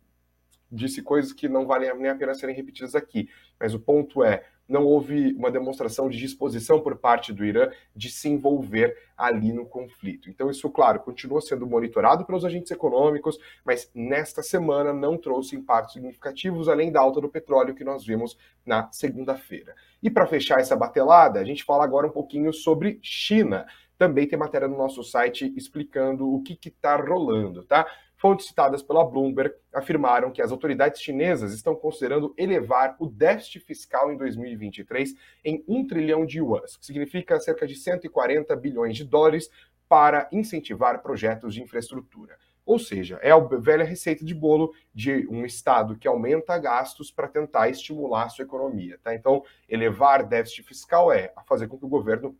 disse 0.72 1.02
coisas 1.02 1.34
que 1.34 1.50
não 1.50 1.66
valem 1.66 1.94
nem 1.98 2.10
a 2.10 2.16
pena 2.16 2.34
serem 2.34 2.56
repetidas 2.56 2.96
aqui. 2.96 3.30
Mas 3.60 3.74
o 3.74 3.80
ponto 3.80 4.24
é, 4.24 4.44
não 4.68 4.86
houve 4.86 5.34
uma 5.34 5.52
demonstração 5.52 6.10
de 6.10 6.18
disposição 6.18 6.80
por 6.80 6.96
parte 6.96 7.34
do 7.34 7.44
Irã 7.44 7.70
de 7.96 8.10
se 8.10 8.30
envolver 8.30 8.98
ali 9.18 9.52
no 9.52 9.66
conflito. 9.66 10.30
Então, 10.30 10.50
isso, 10.50 10.70
claro, 10.70 11.00
continua 11.00 11.42
sendo 11.42 11.68
monitorado 11.68 12.26
pelos 12.26 12.46
agentes 12.46 12.72
econômicos, 12.72 13.38
mas 13.66 13.92
nesta 13.94 14.42
semana 14.42 14.94
não 14.94 15.18
trouxe 15.18 15.56
impactos 15.56 15.94
significativos, 15.94 16.70
além 16.70 16.92
da 16.92 17.02
alta 17.02 17.22
do 17.22 17.30
petróleo 17.30 17.76
que 17.76 17.84
nós 17.84 18.06
vimos 18.06 18.38
na 18.66 18.90
segunda-feira. 18.92 19.76
E 20.02 20.10
para 20.10 20.26
fechar 20.26 20.60
essa 20.60 20.76
batelada, 20.76 21.40
a 21.40 21.44
gente 21.44 21.64
fala 21.64 21.84
agora 21.84 22.08
um 22.08 22.12
pouquinho 22.12 22.52
sobre 22.54 23.00
China. 23.02 23.66
Também 23.98 24.28
tem 24.28 24.40
matéria 24.40 24.68
no 24.68 24.78
nosso 24.78 25.04
site 25.04 25.54
explicando 25.56 26.34
o 26.34 26.42
que 26.42 26.58
está 26.68 26.96
rolando, 26.96 27.64
tá? 27.64 27.86
Fontes 28.22 28.46
citadas 28.46 28.84
pela 28.84 29.04
Bloomberg 29.04 29.56
afirmaram 29.74 30.30
que 30.30 30.44
as 30.44 30.52
autoridades 30.52 31.02
chinesas 31.02 31.54
estão 31.54 31.74
considerando 31.74 32.36
elevar 32.38 32.96
o 33.00 33.08
déficit 33.08 33.62
fiscal 33.62 34.14
em 34.14 34.16
2023 34.16 35.16
em 35.44 35.66
1 35.68 35.88
trilhão 35.88 36.24
de 36.24 36.38
yuans, 36.38 36.78
que 36.78 36.86
significa 36.86 37.40
cerca 37.40 37.66
de 37.66 37.76
140 37.76 38.56
bilhões 38.58 38.96
de 38.96 39.06
dólares, 39.06 39.50
para 39.90 40.30
incentivar 40.32 41.02
projetos 41.02 41.56
de 41.56 41.64
infraestrutura. 41.64 42.38
Ou 42.64 42.78
seja, 42.78 43.20
é 43.24 43.32
a 43.32 43.40
velha 43.40 43.84
receita 43.84 44.24
de 44.24 44.36
bolo 44.36 44.72
de 44.94 45.28
um 45.28 45.44
Estado 45.44 45.98
que 45.98 46.08
aumenta 46.08 46.60
gastos 46.60 47.10
para 47.12 47.28
tentar 47.28 47.70
estimular 47.70 48.26
a 48.26 48.30
sua 48.30 48.46
economia. 48.46 49.00
Tá? 49.04 49.16
Então, 49.16 49.44
elevar 49.68 50.28
déficit 50.28 50.62
fiscal 50.62 51.12
é 51.12 51.34
fazer 51.48 51.68
com 51.68 51.76
que 51.76 51.86
o 51.86 51.90
governo 51.90 52.38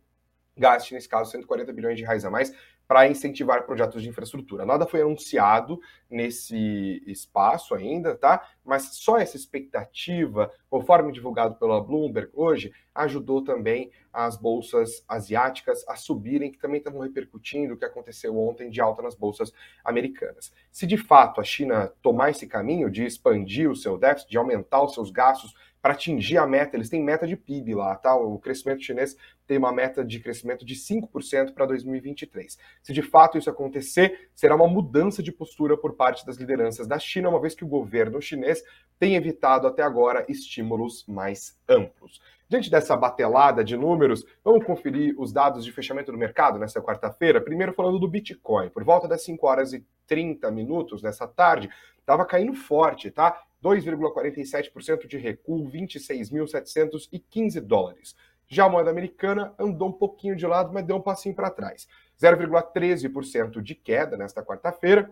gaste, 0.56 0.94
nesse 0.94 1.08
caso, 1.08 1.32
140 1.32 1.72
bilhões 1.72 1.96
de 1.96 2.04
reais 2.04 2.24
a 2.24 2.30
mais 2.30 2.54
para 2.92 3.08
incentivar 3.08 3.64
projetos 3.64 4.02
de 4.02 4.10
infraestrutura. 4.10 4.66
Nada 4.66 4.86
foi 4.86 5.00
anunciado 5.00 5.80
nesse 6.10 7.02
espaço 7.06 7.74
ainda, 7.74 8.14
tá? 8.14 8.46
Mas 8.62 8.96
só 8.96 9.16
essa 9.16 9.34
expectativa, 9.34 10.52
conforme 10.68 11.10
divulgado 11.10 11.54
pela 11.54 11.82
Bloomberg 11.82 12.28
hoje, 12.34 12.70
ajudou 12.94 13.42
também 13.42 13.90
as 14.12 14.36
bolsas 14.36 15.02
asiáticas 15.08 15.82
a 15.88 15.96
subirem, 15.96 16.52
que 16.52 16.58
também 16.58 16.80
estavam 16.80 17.00
repercutindo 17.00 17.72
o 17.72 17.78
que 17.78 17.86
aconteceu 17.86 18.38
ontem 18.38 18.68
de 18.68 18.78
alta 18.78 19.00
nas 19.00 19.14
bolsas 19.14 19.54
americanas. 19.82 20.52
Se 20.70 20.86
de 20.86 20.98
fato 20.98 21.40
a 21.40 21.44
China 21.44 21.90
tomar 22.02 22.28
esse 22.28 22.46
caminho 22.46 22.90
de 22.90 23.06
expandir 23.06 23.70
o 23.70 23.74
seu 23.74 23.96
déficit, 23.96 24.30
de 24.30 24.36
aumentar 24.36 24.82
os 24.82 24.92
seus 24.92 25.10
gastos 25.10 25.54
para 25.80 25.94
atingir 25.94 26.36
a 26.36 26.46
meta, 26.46 26.76
eles 26.76 26.90
têm 26.90 27.02
meta 27.02 27.26
de 27.26 27.36
PIB 27.36 27.74
lá, 27.74 27.96
tá? 27.96 28.14
O 28.14 28.38
crescimento 28.38 28.82
chinês 28.82 29.16
tem 29.52 29.58
uma 29.58 29.70
meta 29.70 30.02
de 30.02 30.18
crescimento 30.18 30.64
de 30.64 30.74
5% 30.74 31.52
para 31.52 31.66
2023. 31.66 32.56
Se 32.82 32.90
de 32.90 33.02
fato 33.02 33.36
isso 33.36 33.50
acontecer, 33.50 34.30
será 34.34 34.56
uma 34.56 34.66
mudança 34.66 35.22
de 35.22 35.30
postura 35.30 35.76
por 35.76 35.92
parte 35.92 36.24
das 36.24 36.38
lideranças 36.38 36.86
da 36.86 36.98
China, 36.98 37.28
uma 37.28 37.38
vez 37.38 37.54
que 37.54 37.62
o 37.62 37.68
governo 37.68 38.18
chinês 38.22 38.64
tem 38.98 39.14
evitado 39.14 39.66
até 39.66 39.82
agora 39.82 40.24
estímulos 40.26 41.04
mais 41.06 41.60
amplos. 41.68 42.18
Diante 42.48 42.70
dessa 42.70 42.96
batelada 42.96 43.62
de 43.62 43.76
números, 43.76 44.24
vamos 44.42 44.64
conferir 44.64 45.14
os 45.18 45.34
dados 45.34 45.66
de 45.66 45.70
fechamento 45.70 46.10
do 46.10 46.16
mercado 46.16 46.58
nesta 46.58 46.80
quarta-feira. 46.80 47.38
Primeiro 47.38 47.74
falando 47.74 47.98
do 47.98 48.08
Bitcoin. 48.08 48.70
Por 48.70 48.84
volta 48.84 49.06
das 49.06 49.22
5 49.22 49.46
horas 49.46 49.74
e 49.74 49.84
30 50.06 50.50
minutos 50.50 51.02
nessa 51.02 51.28
tarde, 51.28 51.68
estava 51.98 52.24
caindo 52.24 52.54
forte, 52.54 53.10
tá? 53.10 53.38
2,47% 53.62 55.06
de 55.06 55.18
recuo, 55.18 55.70
26.715 55.70 57.60
dólares. 57.60 58.16
Já 58.52 58.66
a 58.66 58.68
moeda 58.68 58.90
americana 58.90 59.54
andou 59.58 59.88
um 59.88 59.92
pouquinho 59.92 60.36
de 60.36 60.46
lado, 60.46 60.70
mas 60.74 60.84
deu 60.84 60.96
um 60.96 61.00
passinho 61.00 61.34
para 61.34 61.48
trás. 61.48 61.88
0,13% 62.20 63.62
de 63.62 63.74
queda 63.74 64.14
nesta 64.14 64.44
quarta-feira. 64.44 65.10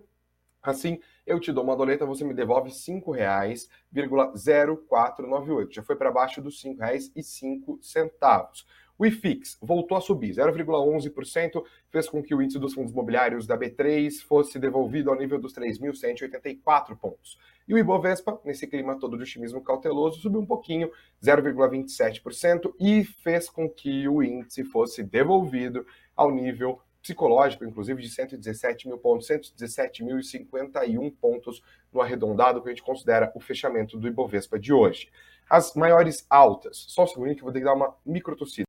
Assim, 0.63 1.01
eu 1.27 1.41
te 1.41 1.51
dou 1.51 1.65
uma 1.65 1.75
doleta, 1.75 2.05
você 2.05 2.23
me 2.23 2.35
devolve 2.35 2.69
R$ 2.69 2.75
5,0498. 2.75 5.73
Já 5.73 5.83
foi 5.83 5.97
para 5.97 6.13
baixo 6.13 6.43
dos 6.43 6.63
R$ 6.63 6.75
5,05. 6.75 8.67
O 9.01 9.07
IFIX 9.07 9.57
voltou 9.63 9.97
a 9.97 10.01
subir, 10.03 10.35
0,11%, 10.35 11.65
fez 11.89 12.07
com 12.07 12.23
que 12.23 12.35
o 12.35 12.43
índice 12.43 12.59
dos 12.59 12.75
fundos 12.75 12.93
imobiliários 12.93 13.47
da 13.47 13.57
B3 13.57 14.21
fosse 14.21 14.59
devolvido 14.59 15.09
ao 15.09 15.17
nível 15.17 15.41
dos 15.41 15.55
3.184 15.55 16.99
pontos. 16.99 17.39
E 17.67 17.73
o 17.73 17.79
Ibovespa, 17.79 18.39
nesse 18.45 18.67
clima 18.67 19.01
todo 19.01 19.17
de 19.17 19.23
otimismo 19.23 19.63
cauteloso, 19.63 20.21
subiu 20.21 20.41
um 20.41 20.45
pouquinho, 20.45 20.93
0,27%, 21.25 22.75
e 22.79 23.03
fez 23.03 23.49
com 23.49 23.71
que 23.71 24.07
o 24.07 24.23
índice 24.23 24.65
fosse 24.65 25.03
devolvido 25.03 25.87
ao 26.15 26.31
nível 26.31 26.79
psicológico, 27.01 27.65
inclusive 27.65 28.03
de 28.03 28.11
117 28.11 28.87
mil 28.87 28.99
pontos, 28.99 29.27
117.051 29.29 31.15
pontos 31.19 31.63
no 31.91 32.03
arredondado, 32.03 32.61
que 32.61 32.69
a 32.69 32.73
gente 32.73 32.83
considera 32.83 33.33
o 33.35 33.41
fechamento 33.41 33.97
do 33.97 34.07
Ibovespa 34.07 34.59
de 34.59 34.75
hoje. 34.75 35.09
As 35.49 35.75
maiores 35.75 36.27
altas, 36.29 36.85
só 36.87 37.05
um 37.05 37.07
segundinho 37.07 37.37
que 37.37 37.41
eu 37.41 37.47
vou 37.47 37.53
ter 37.55 37.61
que 37.61 37.65
dar 37.65 37.73
uma 37.73 37.97
micro 38.05 38.37
tossida. 38.37 38.69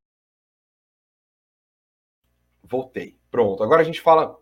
Voltei. 2.72 3.18
Pronto. 3.30 3.62
Agora 3.62 3.82
a 3.82 3.84
gente 3.84 4.00
fala 4.00 4.34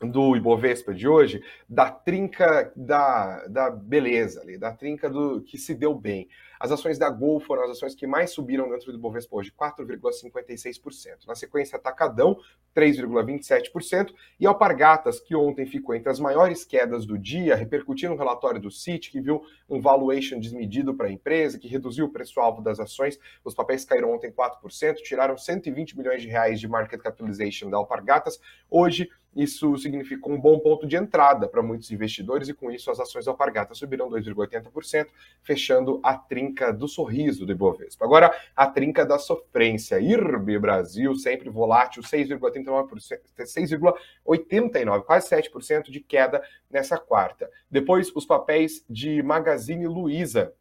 do 0.00 0.36
Ibovespa 0.36 0.94
de 0.94 1.08
hoje, 1.08 1.42
da 1.68 1.90
trinca 1.90 2.72
da, 2.76 3.46
da 3.48 3.70
beleza 3.70 4.40
ali, 4.40 4.56
da 4.56 4.72
trinca 4.72 5.10
do 5.10 5.40
que 5.42 5.58
se 5.58 5.74
deu 5.74 5.94
bem. 5.94 6.28
As 6.60 6.72
ações 6.72 6.98
da 6.98 7.08
Gol 7.08 7.38
foram 7.38 7.64
as 7.64 7.70
ações 7.70 7.94
que 7.94 8.06
mais 8.06 8.30
subiram 8.30 8.68
dentro 8.68 8.90
do 8.90 8.98
Ibovespa 8.98 9.36
hoje, 9.36 9.52
4,56%. 9.52 11.26
Na 11.26 11.34
sequência, 11.34 11.76
Atacadão, 11.76 12.36
3,27%, 12.74 14.12
e 14.40 14.46
Alpargatas, 14.46 15.20
que 15.20 15.36
ontem 15.36 15.66
ficou 15.66 15.94
entre 15.94 16.10
as 16.10 16.18
maiores 16.18 16.64
quedas 16.64 17.06
do 17.06 17.16
dia, 17.16 17.54
repercutindo 17.54 18.12
no 18.12 18.18
relatório 18.18 18.60
do 18.60 18.70
CIT, 18.70 19.10
que 19.10 19.20
viu 19.20 19.42
um 19.68 19.80
valuation 19.80 20.40
desmedido 20.40 20.94
para 20.94 21.06
a 21.06 21.12
empresa, 21.12 21.58
que 21.58 21.68
reduziu 21.68 22.06
o 22.06 22.10
preço-alvo 22.10 22.60
das 22.60 22.80
ações. 22.80 23.18
Os 23.44 23.54
papéis 23.54 23.84
caíram 23.84 24.12
ontem 24.12 24.32
4%, 24.32 24.96
tiraram 24.96 25.36
120 25.36 25.96
milhões 25.96 26.22
de 26.22 26.28
reais 26.28 26.58
de 26.58 26.66
market 26.66 27.00
capitalization 27.00 27.70
da 27.70 27.76
Alpargatas. 27.76 28.40
Hoje, 28.68 29.08
isso 29.34 29.76
significou 29.76 30.32
um 30.32 30.40
bom 30.40 30.58
ponto 30.58 30.86
de 30.86 30.96
entrada 30.96 31.46
para 31.46 31.62
muitos 31.62 31.90
investidores 31.90 32.48
e 32.48 32.54
com 32.54 32.70
isso 32.70 32.90
as 32.90 32.98
ações 32.98 33.26
da 33.26 33.30
Alpargatas 33.30 33.78
subiram 33.78 34.10
2,80%, 34.10 35.08
fechando 35.42 36.00
a 36.02 36.16
trinca 36.16 36.72
do 36.72 36.88
sorriso 36.88 37.46
do 37.46 37.52
Ibovespa. 37.52 38.04
Agora, 38.04 38.34
a 38.56 38.66
trinca 38.66 39.06
da 39.06 39.18
sofrência. 39.18 40.00
IRB 40.00 40.58
Brasil, 40.58 41.14
sempre 41.14 41.48
volátil, 41.50 42.02
6,89%, 42.02 43.20
6,89%, 43.38 45.04
quase 45.04 45.28
7% 45.28 45.90
de 45.90 46.00
queda 46.00 46.42
nessa 46.70 46.98
quarta. 46.98 47.48
Depois, 47.70 48.10
os 48.14 48.26
papéis 48.26 48.84
de 48.88 49.22
Magazine 49.22 49.86
Luiza. 49.86 50.52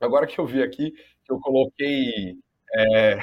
Agora 0.00 0.26
que 0.26 0.38
eu 0.38 0.46
vi 0.46 0.62
aqui, 0.62 0.92
que 1.24 1.32
eu 1.32 1.40
coloquei... 1.40 2.38
É, 2.74 3.18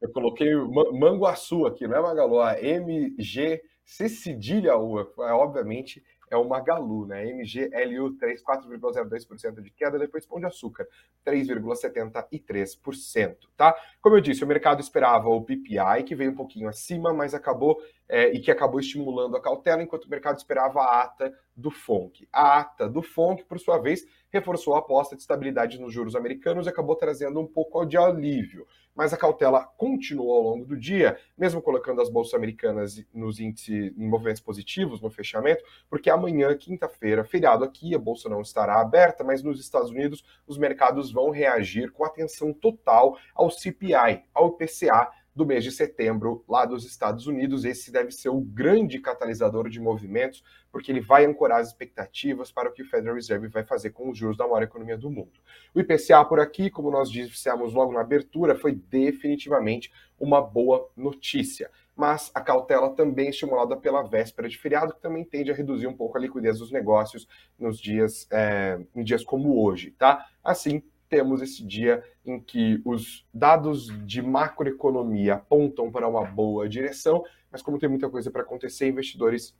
eu 0.00 0.10
coloquei 0.12 0.54
Manguaçu 0.92 1.66
aqui, 1.66 1.86
não 1.86 1.96
é 1.96 2.00
Magalu, 2.00 2.40
a 2.40 2.58
MG 2.58 3.60
se 3.90 4.08
cedilha 4.08 4.76
U, 4.76 5.00
é, 5.00 5.32
obviamente, 5.32 6.00
é 6.30 6.36
o 6.36 6.48
Magalu, 6.48 7.08
né? 7.08 7.24
MGLU 7.24 8.16
3, 8.16 8.40
4,02% 8.40 9.60
de 9.60 9.68
queda, 9.70 9.98
depois 9.98 10.24
Pão 10.24 10.38
de 10.38 10.46
Açúcar, 10.46 10.86
3,73%, 11.26 13.36
tá? 13.56 13.74
Como 14.00 14.14
eu 14.14 14.20
disse, 14.20 14.44
o 14.44 14.46
mercado 14.46 14.80
esperava 14.80 15.28
o 15.28 15.42
PPI, 15.42 16.04
que 16.06 16.14
veio 16.14 16.30
um 16.30 16.36
pouquinho 16.36 16.68
acima, 16.68 17.12
mas 17.12 17.34
acabou 17.34 17.82
é, 18.08 18.32
e 18.32 18.38
que 18.38 18.52
acabou 18.52 18.78
estimulando 18.78 19.36
a 19.36 19.42
cautela, 19.42 19.82
enquanto 19.82 20.04
o 20.04 20.10
mercado 20.10 20.38
esperava 20.38 20.80
a 20.80 21.02
ata 21.02 21.36
do 21.56 21.72
FONC. 21.72 22.28
A 22.32 22.60
ata 22.60 22.88
do 22.88 23.02
FONC, 23.02 23.42
por 23.44 23.58
sua 23.58 23.78
vez, 23.78 24.06
reforçou 24.32 24.76
a 24.76 24.78
aposta 24.78 25.16
de 25.16 25.22
estabilidade 25.22 25.80
nos 25.80 25.92
juros 25.92 26.14
americanos 26.14 26.66
e 26.66 26.70
acabou 26.70 26.94
trazendo 26.94 27.40
um 27.40 27.46
pouco 27.46 27.84
de 27.84 27.96
alívio 27.96 28.64
mas 29.00 29.14
a 29.14 29.16
cautela 29.16 29.64
continuou 29.78 30.30
ao 30.34 30.42
longo 30.42 30.66
do 30.66 30.76
dia, 30.76 31.18
mesmo 31.38 31.62
colocando 31.62 32.02
as 32.02 32.10
bolsas 32.10 32.34
americanas 32.34 33.02
nos 33.14 33.40
índices 33.40 33.94
em 33.96 34.06
movimentos 34.06 34.42
positivos 34.42 35.00
no 35.00 35.08
fechamento, 35.08 35.64
porque 35.88 36.10
amanhã, 36.10 36.54
quinta-feira, 36.54 37.24
feriado 37.24 37.64
aqui, 37.64 37.94
a 37.94 37.98
bolsa 37.98 38.28
não 38.28 38.42
estará 38.42 38.78
aberta, 38.78 39.24
mas 39.24 39.42
nos 39.42 39.58
Estados 39.58 39.88
Unidos 39.90 40.22
os 40.46 40.58
mercados 40.58 41.10
vão 41.10 41.30
reagir 41.30 41.90
com 41.92 42.04
atenção 42.04 42.52
total 42.52 43.16
ao 43.34 43.50
CPI, 43.50 44.22
ao 44.34 44.48
IPCA 44.48 45.10
do 45.34 45.46
mês 45.46 45.62
de 45.62 45.70
setembro 45.70 46.44
lá 46.48 46.64
dos 46.64 46.84
Estados 46.84 47.26
Unidos. 47.26 47.64
Esse 47.64 47.90
deve 47.90 48.10
ser 48.10 48.28
o 48.28 48.40
grande 48.40 48.98
catalisador 48.98 49.68
de 49.68 49.80
movimentos, 49.80 50.42
porque 50.70 50.90
ele 50.90 51.00
vai 51.00 51.24
ancorar 51.24 51.60
as 51.60 51.68
expectativas 51.68 52.50
para 52.50 52.68
o 52.68 52.72
que 52.72 52.82
o 52.82 52.86
Federal 52.86 53.14
Reserve 53.14 53.48
vai 53.48 53.64
fazer 53.64 53.90
com 53.90 54.10
os 54.10 54.18
juros 54.18 54.36
da 54.36 54.46
maior 54.46 54.62
economia 54.62 54.98
do 54.98 55.10
mundo. 55.10 55.40
O 55.74 55.80
IPCA 55.80 56.24
por 56.24 56.40
aqui, 56.40 56.70
como 56.70 56.90
nós 56.90 57.10
dissemos 57.10 57.72
logo 57.72 57.92
na 57.92 58.00
abertura, 58.00 58.54
foi 58.54 58.74
definitivamente 58.74 59.92
uma 60.18 60.40
boa 60.40 60.88
notícia. 60.96 61.70
Mas 61.96 62.30
a 62.34 62.40
cautela 62.40 62.90
também 62.94 63.28
estimulada 63.28 63.76
pela 63.76 64.02
véspera 64.02 64.48
de 64.48 64.56
feriado, 64.56 64.94
que 64.94 65.02
também 65.02 65.24
tende 65.24 65.50
a 65.50 65.54
reduzir 65.54 65.86
um 65.86 65.96
pouco 65.96 66.16
a 66.16 66.20
liquidez 66.20 66.58
dos 66.58 66.70
negócios 66.70 67.28
nos 67.58 67.78
dias, 67.78 68.26
é, 68.30 68.80
em 68.94 69.04
dias 69.04 69.22
como 69.22 69.62
hoje, 69.62 69.90
tá? 69.92 70.26
Assim, 70.42 70.82
temos 71.10 71.42
esse 71.42 71.62
dia 71.62 72.02
em 72.24 72.40
que 72.40 72.80
os 72.84 73.26
dados 73.34 73.88
de 74.06 74.22
macroeconomia 74.22 75.34
apontam 75.34 75.90
para 75.90 76.08
uma 76.08 76.24
boa 76.24 76.68
direção, 76.68 77.24
mas 77.50 77.60
como 77.60 77.78
tem 77.78 77.88
muita 77.88 78.08
coisa 78.08 78.30
para 78.30 78.42
acontecer, 78.42 78.88
investidores 78.88 79.54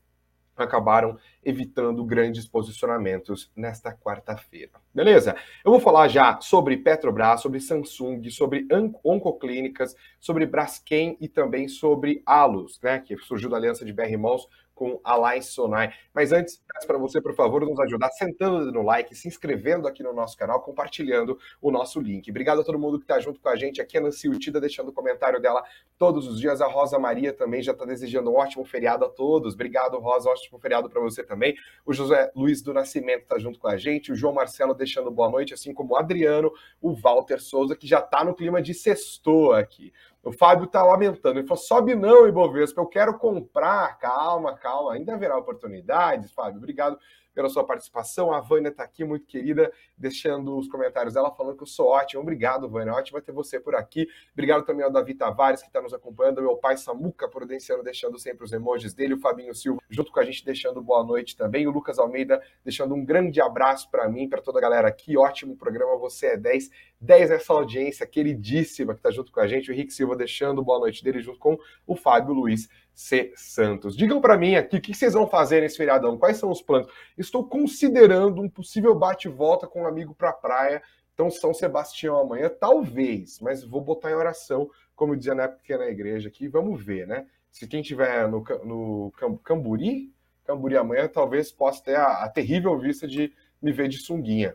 acabaram 0.57 1.19
evitando 1.43 2.05
grandes 2.05 2.47
posicionamentos 2.47 3.51
nesta 3.57 3.93
quarta-feira. 3.93 4.73
Beleza? 4.95 5.35
Eu 5.65 5.71
vou 5.71 5.81
falar 5.81 6.07
já 6.09 6.39
sobre 6.41 6.77
Petrobras, 6.77 7.41
sobre 7.41 7.61
Samsung, 7.61 8.29
sobre 8.31 8.69
Oncoclínicas, 9.03 9.97
sobre 10.21 10.47
Braskem 10.47 11.17
e 11.21 11.29
também 11.29 11.67
sobre 11.67 12.23
Alus, 12.27 12.79
né, 12.83 12.99
que 13.01 13.17
surgiu 13.17 13.49
da 13.49 13.57
aliança 13.57 13.85
de 13.85 13.93
BR 13.93 14.17
Malls 14.19 14.47
com 14.81 14.99
a 15.05 15.15
Lai 15.15 15.43
Sonai. 15.43 15.93
Mas 16.15 16.33
antes, 16.33 16.59
peço 16.67 16.87
para 16.87 16.97
você, 16.97 17.21
por 17.21 17.35
favor, 17.35 17.61
nos 17.67 17.79
ajudar 17.81 18.09
sentando 18.13 18.73
no 18.73 18.81
like, 18.81 19.15
se 19.15 19.29
inscrevendo 19.29 19.87
aqui 19.87 20.03
no 20.03 20.11
nosso 20.15 20.39
canal, 20.39 20.63
compartilhando 20.63 21.39
o 21.61 21.71
nosso 21.71 22.01
link. 22.01 22.31
Obrigado 22.31 22.63
a 22.63 22.65
todo 22.65 22.79
mundo 22.79 22.97
que 22.97 23.05
está 23.05 23.21
junto 23.21 23.39
com 23.39 23.51
a 23.51 23.57
gente 23.57 23.79
aqui. 23.79 23.99
A 23.99 24.01
Nancy 24.01 24.31
Utida 24.31 24.59
deixando 24.59 24.89
o 24.89 24.93
comentário 24.95 25.39
dela 25.39 25.63
todos 25.99 26.27
os 26.27 26.41
dias. 26.41 26.63
A 26.63 26.67
Rosa 26.67 26.99
Maria 26.99 27.31
também 27.31 27.63
já 27.63 27.73
está 27.73 27.85
desejando 27.85 28.31
um 28.31 28.37
ótimo 28.37 28.65
feriado 28.65 29.05
a 29.05 29.11
todos. 29.11 29.53
Obrigado, 29.53 29.99
Rosa. 29.99 30.31
Ótimo 30.31 30.59
feriado 30.59 30.89
para 30.89 31.03
você 31.03 31.23
também. 31.23 31.55
O 31.85 31.93
José 31.93 32.33
Luiz 32.35 32.63
do 32.63 32.73
Nascimento 32.73 33.25
está 33.25 33.39
junto 33.39 33.59
com 33.59 33.69
a 33.69 33.77
gente. 33.77 34.11
O 34.11 34.17
João 34.17 34.33
Marcelo 34.33 34.73
deixando 34.73 35.11
boa 35.11 35.29
noite, 35.31 35.53
assim 35.53 35.75
como 35.75 35.93
o 35.93 35.97
Adriano, 35.99 36.51
o 36.81 36.95
Walter 36.95 37.39
Souza, 37.39 37.77
que 37.77 37.87
já 37.87 37.99
está 37.99 38.25
no 38.25 38.35
clima 38.35 38.63
de 38.63 38.73
sextou 38.73 39.53
aqui. 39.53 39.93
O 40.23 40.33
Fábio 40.33 40.65
está 40.65 40.83
lamentando. 40.83 41.39
Ele 41.39 41.47
falou: 41.47 41.63
sobe 41.63 41.95
não, 41.95 42.27
Ibovespa, 42.27 42.81
eu 42.81 42.87
quero 42.87 43.19
comprar. 43.19 43.99
Calma, 43.99 44.57
calma, 44.57 44.95
ainda 44.95 45.15
haverá 45.15 45.37
oportunidades, 45.37 46.33
Fábio. 46.33 46.59
Obrigado 46.59 46.99
pela 47.35 47.49
sua 47.49 47.65
participação. 47.65 48.33
A 48.33 48.41
Vânia 48.41 48.69
está 48.69 48.83
aqui, 48.83 49.05
muito 49.05 49.27
querida, 49.27 49.73
deixando 49.97 50.57
os 50.59 50.69
comentários 50.69 51.15
dela, 51.15 51.31
falando 51.31 51.57
que 51.57 51.63
eu 51.63 51.67
sou 51.67 51.89
ótimo. 51.89 52.23
Obrigado, 52.23 52.69
Vânia. 52.69 52.93
Ótimo 52.93 53.21
ter 53.21 53.33
você 53.33 53.59
por 53.59 53.75
aqui. 53.75 54.09
Obrigado 54.33 54.65
também 54.65 54.85
ao 54.85 54.91
Davi 54.91 55.15
Tavares, 55.15 55.63
que 55.63 55.69
está 55.69 55.81
nos 55.81 55.95
acompanhando. 55.95 56.43
Meu 56.43 56.57
pai 56.57 56.77
Samuca 56.77 57.29
Prudenciano, 57.29 57.83
deixando 57.83 58.19
sempre 58.19 58.45
os 58.45 58.53
emojis 58.53 58.93
dele. 58.93 59.15
O 59.15 59.21
Fabinho 59.21 59.55
Silva, 59.55 59.81
junto 59.89 60.13
com 60.13 60.21
a 60.21 60.25
gente, 60.25 60.45
deixando 60.45 60.83
boa 60.83 61.05
noite 61.05 61.37
também. 61.37 61.67
O 61.67 61.71
Lucas 61.71 61.99
Almeida, 61.99 62.43
deixando 62.65 62.95
um 62.95 63.05
grande 63.05 63.41
abraço 63.41 63.91
para 63.91 64.09
mim, 64.09 64.29
para 64.29 64.43
toda 64.43 64.59
a 64.59 64.63
galera 64.63 64.89
aqui. 64.89 65.17
Ótimo 65.17 65.57
programa, 65.57 65.97
você 65.97 66.29
é 66.29 66.37
10. 66.37 66.71
10 67.01 67.31
nessa 67.31 67.53
audiência 67.53 68.07
queridíssima 68.07 68.93
que 68.93 69.01
está 69.01 69.11
junto 69.11 69.33
com 69.33 69.41
a 69.41 69.47
gente. 69.47 69.71
O 69.71 69.75
Henrique 69.75 69.93
Silva 69.93 70.15
deixando 70.15 70.63
boa 70.63 70.79
noite 70.79 71.03
dele, 71.03 71.21
junto 71.21 71.39
com 71.39 71.59
o 71.87 71.97
Fábio 71.97 72.35
Luiz. 72.35 72.69
C. 73.01 73.33
Santos. 73.35 73.97
Digam 73.97 74.21
para 74.21 74.37
mim 74.37 74.57
aqui 74.57 74.77
o 74.77 74.81
que 74.81 74.93
vocês 74.93 75.15
vão 75.15 75.27
fazer 75.27 75.63
nesse 75.63 75.79
feriadão, 75.79 76.19
quais 76.19 76.37
são 76.37 76.51
os 76.51 76.61
planos? 76.61 76.87
Estou 77.17 77.49
considerando 77.49 78.43
um 78.43 78.49
possível 78.49 78.95
bate-volta 78.95 79.67
com 79.67 79.83
um 79.83 79.87
amigo 79.87 80.15
para 80.15 80.29
a 80.29 80.35
praia, 80.35 80.83
então 81.15 81.31
São 81.31 81.55
Sebastião 81.55 82.19
amanhã, 82.19 82.51
talvez, 82.51 83.41
mas 83.41 83.65
vou 83.65 83.81
botar 83.81 84.11
em 84.11 84.15
oração, 84.15 84.69
como 84.95 85.17
dizia 85.17 85.35
na 85.35 85.45
época 85.45 85.79
na 85.79 85.87
igreja 85.87 86.29
aqui, 86.29 86.47
vamos 86.47 86.85
ver, 86.85 87.07
né? 87.07 87.27
Se 87.51 87.67
quem 87.67 87.81
tiver 87.81 88.29
no, 88.29 88.45
no 88.65 89.13
Camburi, 89.43 90.13
Camburi 90.45 90.77
amanhã, 90.77 91.09
talvez 91.09 91.51
possa 91.51 91.83
ter 91.83 91.97
a, 91.97 92.25
a 92.25 92.29
terrível 92.29 92.79
vista 92.79 93.09
de 93.09 93.33
me 93.63 93.73
ver 93.73 93.89
de 93.89 93.97
sunguinha. 93.97 94.55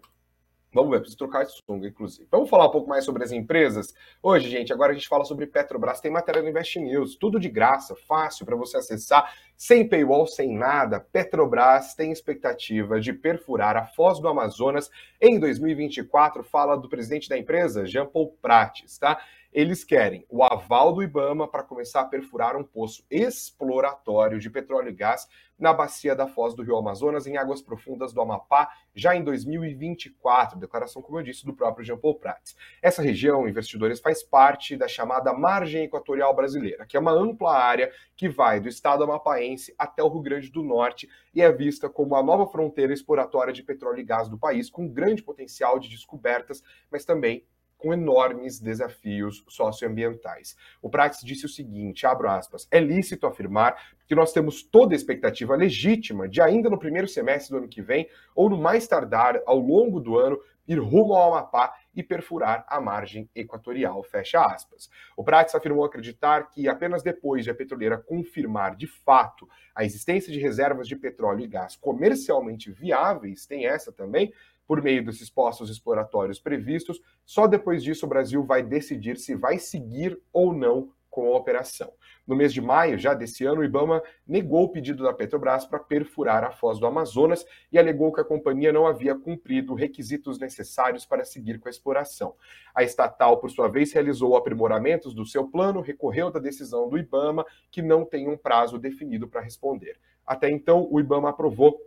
Vamos 0.75 0.91
ver, 0.91 1.00
preciso 1.00 1.20
trocar 1.20 1.44
esse 1.44 1.58
sunga, 1.65 1.88
inclusive. 1.88 2.27
Vamos 2.29 2.50
falar 2.50 2.67
um 2.67 2.72
pouco 2.72 2.89
mais 2.89 3.05
sobre 3.05 3.24
as 3.24 3.32
empresas? 3.32 3.94
Hoje, 4.22 4.50
gente, 4.50 4.74
agora 4.74 4.91
a 4.91 4.94
gente 4.94 5.08
fala 5.08 5.24
sobre 5.24 5.48
Petrobras. 5.48 6.01
Tem 6.01 6.12
matéria 6.12 6.41
no 6.41 6.50
Invest 6.50 6.77
News, 6.82 7.15
tudo 7.15 7.39
de 7.39 7.48
graça, 7.48 7.96
fácil 7.96 8.46
para 8.46 8.58
você 8.58 8.75
acessar, 8.75 9.34
sem 9.55 9.88
paywall, 9.88 10.27
sem 10.27 10.53
nada. 10.53 11.00
Petrobras 11.00 11.96
tem 11.96 12.12
expectativa 12.12 13.00
de 13.00 13.13
perfurar 13.13 13.77
a 13.77 13.86
foz 13.86 14.20
do 14.20 14.27
Amazonas 14.27 14.91
em 15.22 15.39
2024, 15.39 16.44
fala 16.44 16.75
do 16.75 16.89
presidente 16.89 17.29
da 17.29 17.38
empresa, 17.38 17.86
Jean 17.86 18.05
Paul 18.05 18.36
Prates, 18.41 18.98
tá? 18.98 19.24
Eles 19.53 19.86
querem 19.86 20.25
o 20.29 20.44
aval 20.44 20.91
do 20.91 21.01
Ibama 21.01 21.48
para 21.48 21.63
começar 21.63 22.01
a 22.01 22.05
perfurar 22.05 22.58
um 22.58 22.63
poço 22.65 23.05
exploratório 23.10 24.38
de 24.38 24.50
petróleo 24.50 24.89
e 24.89 24.94
gás 24.94 25.25
na 25.57 25.74
bacia 25.74 26.15
da 26.15 26.27
Foz 26.27 26.53
do 26.53 26.63
Rio 26.63 26.77
Amazonas, 26.77 27.25
em 27.25 27.38
águas 27.38 27.62
profundas 27.62 28.13
do 28.13 28.21
Amapá, 28.21 28.69
já 28.93 29.15
em 29.15 29.24
2024. 29.24 30.59
Declaração, 30.59 31.01
como 31.01 31.19
eu 31.19 31.24
disse, 31.24 31.45
do 31.45 31.53
próprio 31.53 31.85
Jean 31.85 31.97
Paul 31.97 32.15
Prats. 32.15 32.55
Essa 32.81 33.01
região, 33.01 33.47
investidores, 33.47 34.00
faz 34.00 34.24
parte 34.24 34.75
da 34.75 34.87
chamada 34.87 35.33
Margem 35.33 35.85
Equatorial 35.85 36.35
Brasileira, 36.35 36.85
que 36.85 36.98
é 36.98 37.00
uma 37.00 37.11
ampla 37.11 37.53
área 37.55 37.91
que 38.15 38.27
vai 38.27 38.59
do 38.59 38.68
estado 38.68 39.03
amapaense 39.03 39.74
até 39.77 40.03
o 40.03 40.09
Rio 40.09 40.22
Grande 40.22 40.51
do 40.51 40.63
Norte 40.63 41.09
e 41.33 41.41
é 41.41 41.51
vista 41.51 41.89
como 41.89 42.15
a 42.15 42.24
nova 42.24 42.48
fronteira 42.48 42.94
exploratória 42.94 43.53
de 43.53 43.63
petróleo 43.63 44.00
e 44.00 44.03
gás 44.03 44.29
do 44.29 44.37
país, 44.37 44.70
com 44.70 44.87
grande 44.87 45.24
potencial 45.24 45.79
de 45.79 45.89
descobertas, 45.89 46.63
mas 46.91 47.05
também 47.05 47.46
com 47.77 47.94
enormes 47.94 48.59
desafios 48.59 49.44
socioambientais. 49.48 50.55
O 50.81 50.90
Prates 50.90 51.22
disse 51.24 51.46
o 51.46 51.50
seguinte, 51.50 52.05
abro 52.05 52.29
aspas, 52.29 52.68
é 52.72 52.79
lícito 52.79 53.27
afirmar 53.27 53.75
que 54.07 54.16
nós 54.16 54.31
temos 54.31 54.64
toda 54.64 54.94
a 54.94 54.96
expectativa 54.96 55.55
legítima 55.55 56.27
de 56.27 56.42
ainda 56.42 56.70
no 56.70 56.79
primeiro 56.79 57.07
semestre 57.07 57.51
do 57.51 57.57
ano 57.57 57.68
que 57.68 57.81
vem, 57.81 58.07
ou 58.35 58.50
no 58.50 58.57
mais 58.57 58.88
tardar, 58.88 59.42
ao 59.46 59.57
longo 59.57 60.00
do 60.00 60.18
ano, 60.18 60.40
ir 60.68 60.79
rumo 60.79 61.14
ao 61.14 61.33
Amapá 61.33 61.75
e 61.96 62.03
perfurar 62.03 62.66
a 62.68 62.81
margem 62.81 63.29
equatorial, 63.35 64.03
fecha 64.03 64.44
aspas. 64.44 64.90
O 65.16 65.24
Prates 65.24 65.55
afirmou 65.55 65.85
acreditar 65.85 66.50
que 66.50 66.68
apenas 66.68 67.03
depois 67.03 67.44
de 67.44 67.51
a 67.51 67.55
petroleira 67.55 67.98
confirmar 67.98 68.75
de 68.75 68.88
fato 68.88 69.48
a 69.74 69.83
existência 69.85 70.31
de 70.31 70.40
reservas 70.40 70.88
de 70.88 70.96
petróleo 70.96 71.44
e 71.44 71.48
gás 71.48 71.75
comercialmente 71.75 72.72
viáveis, 72.72 73.46
tem 73.46 73.66
essa 73.66 73.92
também, 73.92 74.33
por 74.68 74.82
meio 74.82 75.06
desses 75.06 75.30
postos 75.30 75.70
exploratórios 75.70 76.40
previstos. 76.40 77.01
Só 77.25 77.48
depois 77.48 77.84
disso 77.84 78.06
o 78.06 78.10
Brasil 78.10 78.44
vai 78.44 78.64
decidir 78.64 79.18
se 79.18 79.36
vai 79.36 79.60
seguir 79.60 80.20
ou 80.34 80.54
não 80.54 80.92
com 81.16 81.34
a 81.34 81.38
operação. 81.38 81.94
No 82.28 82.36
mês 82.36 82.54
de 82.54 82.60
maio, 82.60 83.00
já 83.00 83.14
desse 83.14 83.46
ano, 83.46 83.62
o 83.62 83.64
Ibama 83.64 84.04
negou 84.28 84.64
o 84.64 84.70
pedido 84.70 85.01
da 85.01 85.14
Petrobras 85.14 85.66
para 85.66 85.80
perfurar 85.80 86.44
a 86.44 86.51
foz 86.51 86.78
do 86.78 86.86
Amazonas 86.86 87.46
e 87.72 87.80
alegou 87.80 88.12
que 88.12 88.20
a 88.20 88.25
companhia 88.25 88.74
não 88.74 88.86
havia 88.86 89.16
cumprido 89.16 89.74
requisitos 89.74 90.38
necessários 90.38 91.06
para 91.06 91.24
seguir 91.24 91.58
com 91.58 91.70
a 91.70 91.72
exploração. 91.72 92.36
A 92.74 92.84
estatal, 92.84 93.38
por 93.38 93.50
sua 93.50 93.70
vez, 93.70 93.94
realizou 93.94 94.36
aprimoramentos 94.36 95.14
do 95.14 95.25
seu 95.25 95.48
plano, 95.48 95.80
recorreu 95.80 96.30
da 96.30 96.40
decisão 96.40 96.90
do 96.90 96.98
Ibama, 96.98 97.46
que 97.72 97.82
não 97.82 98.04
tem 98.04 98.28
um 98.28 98.36
prazo 98.36 98.78
definido 98.78 99.25
para 99.25 99.40
responder. 99.40 99.98
Até 100.28 100.50
então, 100.50 100.86
o 100.92 101.00
Ibama 101.00 101.30
aprovou 101.30 101.80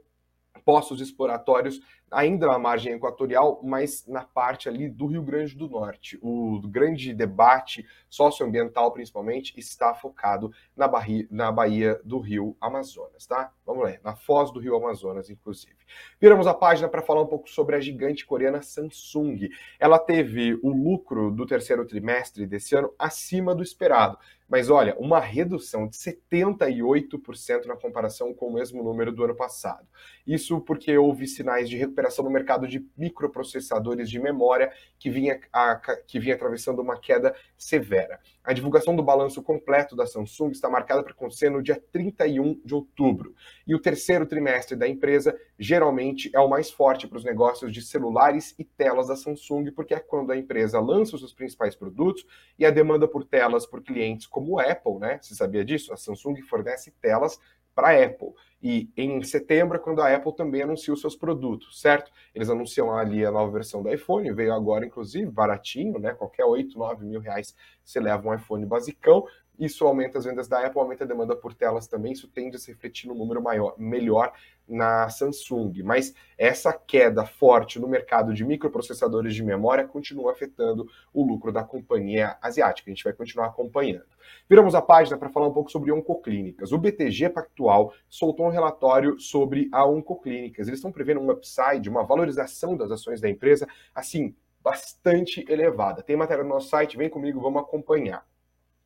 poços 0.65 1.01
exploratórios 1.01 1.81
ainda 2.11 2.47
na 2.47 2.59
margem 2.59 2.93
equatorial, 2.93 3.61
mas 3.63 4.07
na 4.07 4.25
parte 4.25 4.69
ali 4.69 4.89
do 4.89 5.07
Rio 5.07 5.23
Grande 5.23 5.57
do 5.57 5.69
Norte. 5.69 6.19
O 6.23 6.61
grande 6.67 7.13
debate 7.13 7.87
socioambiental, 8.09 8.93
principalmente, 8.93 9.59
está 9.59 9.95
focado 9.95 10.53
na, 10.77 10.89
Bahia, 10.89 11.27
na 11.31 11.53
Baía 11.53 12.01
do 12.05 12.19
Rio 12.19 12.57
Amazonas, 12.61 13.27
tá? 13.27 13.53
Vamos 13.65 13.85
lá, 13.85 13.97
na 14.03 14.17
foz 14.17 14.51
do 14.51 14.61
Rio 14.61 14.77
Amazonas, 14.77 15.31
inclusive. 15.31 15.77
Viramos 16.21 16.47
a 16.47 16.55
página 16.55 16.89
para 16.89 17.03
falar 17.03 17.23
um 17.23 17.27
pouco 17.27 17.49
sobre 17.49 17.77
a 17.77 17.81
gigante 17.81 18.27
coreana 18.27 18.63
Samsung. 18.63 19.49
Ela 19.79 19.99
teve 19.99 20.59
o 20.63 20.71
lucro 20.71 21.31
do 21.31 21.47
terceiro 21.47 21.87
trimestre 21.87 22.47
desse 22.47 22.75
ano 22.75 22.93
acima 22.99 23.55
do 23.55 23.63
esperado. 23.63 24.19
Mas 24.49 24.71
olha, 24.71 24.97
uma 24.99 25.21
redução 25.21 25.87
de 25.87 25.97
78% 25.97 27.67
na 27.67 27.77
comparação 27.77 28.33
com 28.33 28.47
o 28.47 28.53
mesmo 28.53 28.83
número 28.83 29.13
do 29.13 29.23
ano 29.23 29.35
passado. 29.35 29.87
Isso 30.27 30.59
porque 30.63 30.97
houve 30.97 31.27
sinais 31.27 31.69
de 31.69 31.77
recuperação 31.77 31.98
no 32.23 32.31
mercado 32.31 32.67
de 32.67 32.87
microprocessadores 32.97 34.09
de 34.11 34.19
memória 34.19 34.73
que 34.99 35.11
vinha, 35.11 35.41
a, 35.53 35.77
que 36.07 36.19
vinha 36.19 36.35
atravessando 36.35 36.81
uma 36.81 36.99
queda 36.99 37.35
severa. 37.57 38.21
A 38.43 38.53
divulgação 38.53 38.97
do 38.97 39.03
balanço 39.03 39.43
completo 39.43 39.95
da 39.95 40.07
Samsung 40.07 40.51
está 40.51 40.71
marcada 40.71 41.03
para 41.03 41.13
acontecer 41.13 41.51
no 41.51 41.63
dia 41.63 41.83
31 41.93 42.61
de 42.65 42.75
outubro. 42.75 43.35
E 43.67 43.75
o 43.75 43.79
terceiro 43.79 44.25
trimestre 44.27 44.77
da 44.77 44.89
empresa 44.89 45.39
geralmente 45.59 46.31
é 46.35 46.41
o 46.41 46.49
mais 46.49 46.71
forte 46.71 47.07
para 47.07 47.19
os 47.19 47.25
negócios 47.25 47.73
de 47.73 47.83
celulares 47.83 48.55
e 48.59 48.65
telas 48.65 49.09
da 49.09 49.17
Samsung, 49.17 49.71
porque 49.73 49.93
é 49.93 50.01
quando 50.01 50.33
a 50.33 50.37
empresa 50.37 50.81
lança 50.81 51.15
os 51.15 51.21
seus 51.21 51.35
principais 51.35 51.77
produtos 51.77 52.25
e 52.59 52.65
a 52.65 52.71
demanda 52.71 53.07
por 53.07 53.25
telas 53.25 53.67
por 53.67 53.83
clientes 53.83 54.27
como 54.27 54.53
o 54.53 54.59
Apple, 54.59 54.99
né? 54.99 55.19
Você 55.21 55.35
sabia 55.35 55.65
disso? 55.65 55.93
A 55.93 55.97
Samsung 55.97 56.41
fornece 56.43 56.91
telas 57.03 57.39
para 57.79 57.91
a 57.91 58.05
Apple. 58.05 58.31
E 58.61 58.91
em 58.97 59.23
setembro 59.23 59.77
é 59.77 59.81
quando 59.81 60.03
a 60.03 60.13
Apple 60.13 60.35
também 60.35 60.63
anuncia 60.63 60.93
os 60.93 61.01
seus 61.01 61.15
produtos, 61.15 61.81
certo? 61.81 62.11
Eles 62.35 62.51
anunciam 62.51 62.93
ali 62.93 63.25
a 63.25 63.31
nova 63.31 63.53
versão 63.53 63.85
do 63.85 63.95
iPhone, 63.95 64.33
veio 64.33 64.53
agora, 64.53 64.85
inclusive, 64.85 65.31
baratinho, 65.31 65.97
né? 65.97 66.13
Qualquer 66.13 66.45
8, 66.45 66.77
9 66.77 67.07
mil 67.07 67.21
reais 67.21 67.55
você 67.85 68.01
leva 68.01 68.29
um 68.29 68.35
iPhone 68.35 68.67
basicão. 68.67 69.25
Isso 69.59 69.85
aumenta 69.85 70.19
as 70.19 70.25
vendas 70.25 70.47
da 70.47 70.65
Apple, 70.65 70.81
aumenta 70.81 71.03
a 71.03 71.07
demanda 71.07 71.35
por 71.35 71.53
telas 71.53 71.89
também, 71.89 72.13
isso 72.13 72.29
tende 72.29 72.57
a 72.57 72.59
se 72.59 72.71
refletir 72.71 73.09
no 73.09 73.15
número 73.15 73.43
maior, 73.43 73.75
melhor 73.77 74.33
na 74.69 75.09
Samsung. 75.09 75.83
Mas 75.83 76.15
essa 76.37 76.73
queda 76.73 77.25
forte 77.25 77.81
no 77.81 77.89
mercado 77.89 78.33
de 78.33 78.45
microprocessadores 78.45 79.35
de 79.35 79.43
memória 79.43 79.87
continua 79.87 80.31
afetando 80.31 80.89
o 81.13 81.25
lucro 81.25 81.51
da 81.51 81.65
companhia 81.65 82.37
asiática. 82.41 82.89
A 82.89 82.95
gente 82.95 83.03
vai 83.03 83.13
continuar 83.13 83.47
acompanhando. 83.47 84.07
Viramos 84.49 84.75
a 84.75 84.83
página 84.83 85.17
para 85.17 85.31
falar 85.31 85.49
um 85.49 85.53
pouco 85.53 85.71
sobre 85.71 85.91
oncoclínicas. 85.91 86.71
O 86.71 86.79
BTG 86.79 87.31
Pactual 87.31 87.93
soltou 88.09 88.47
um 88.47 88.51
relatório 88.51 89.19
sobre 89.19 89.69
a 89.73 89.85
oncoclínicas. 89.85 90.69
Eles 90.69 90.79
estão 90.79 90.93
prevendo 90.93 91.21
um 91.21 91.31
upside, 91.31 91.89
uma 91.89 92.05
valorização 92.05 92.77
das 92.77 92.91
ações 92.91 93.21
da 93.21 93.29
empresa, 93.29 93.67
assim, 93.95 94.37
bastante 94.63 95.45
elevada. 95.49 96.03
Tem 96.03 96.17
matéria 96.17 96.45
no 96.45 96.51
nosso 96.51 96.69
site, 96.69 96.97
vem 96.97 97.09
comigo, 97.09 97.41
vamos 97.41 97.63
acompanhar. 97.63 98.25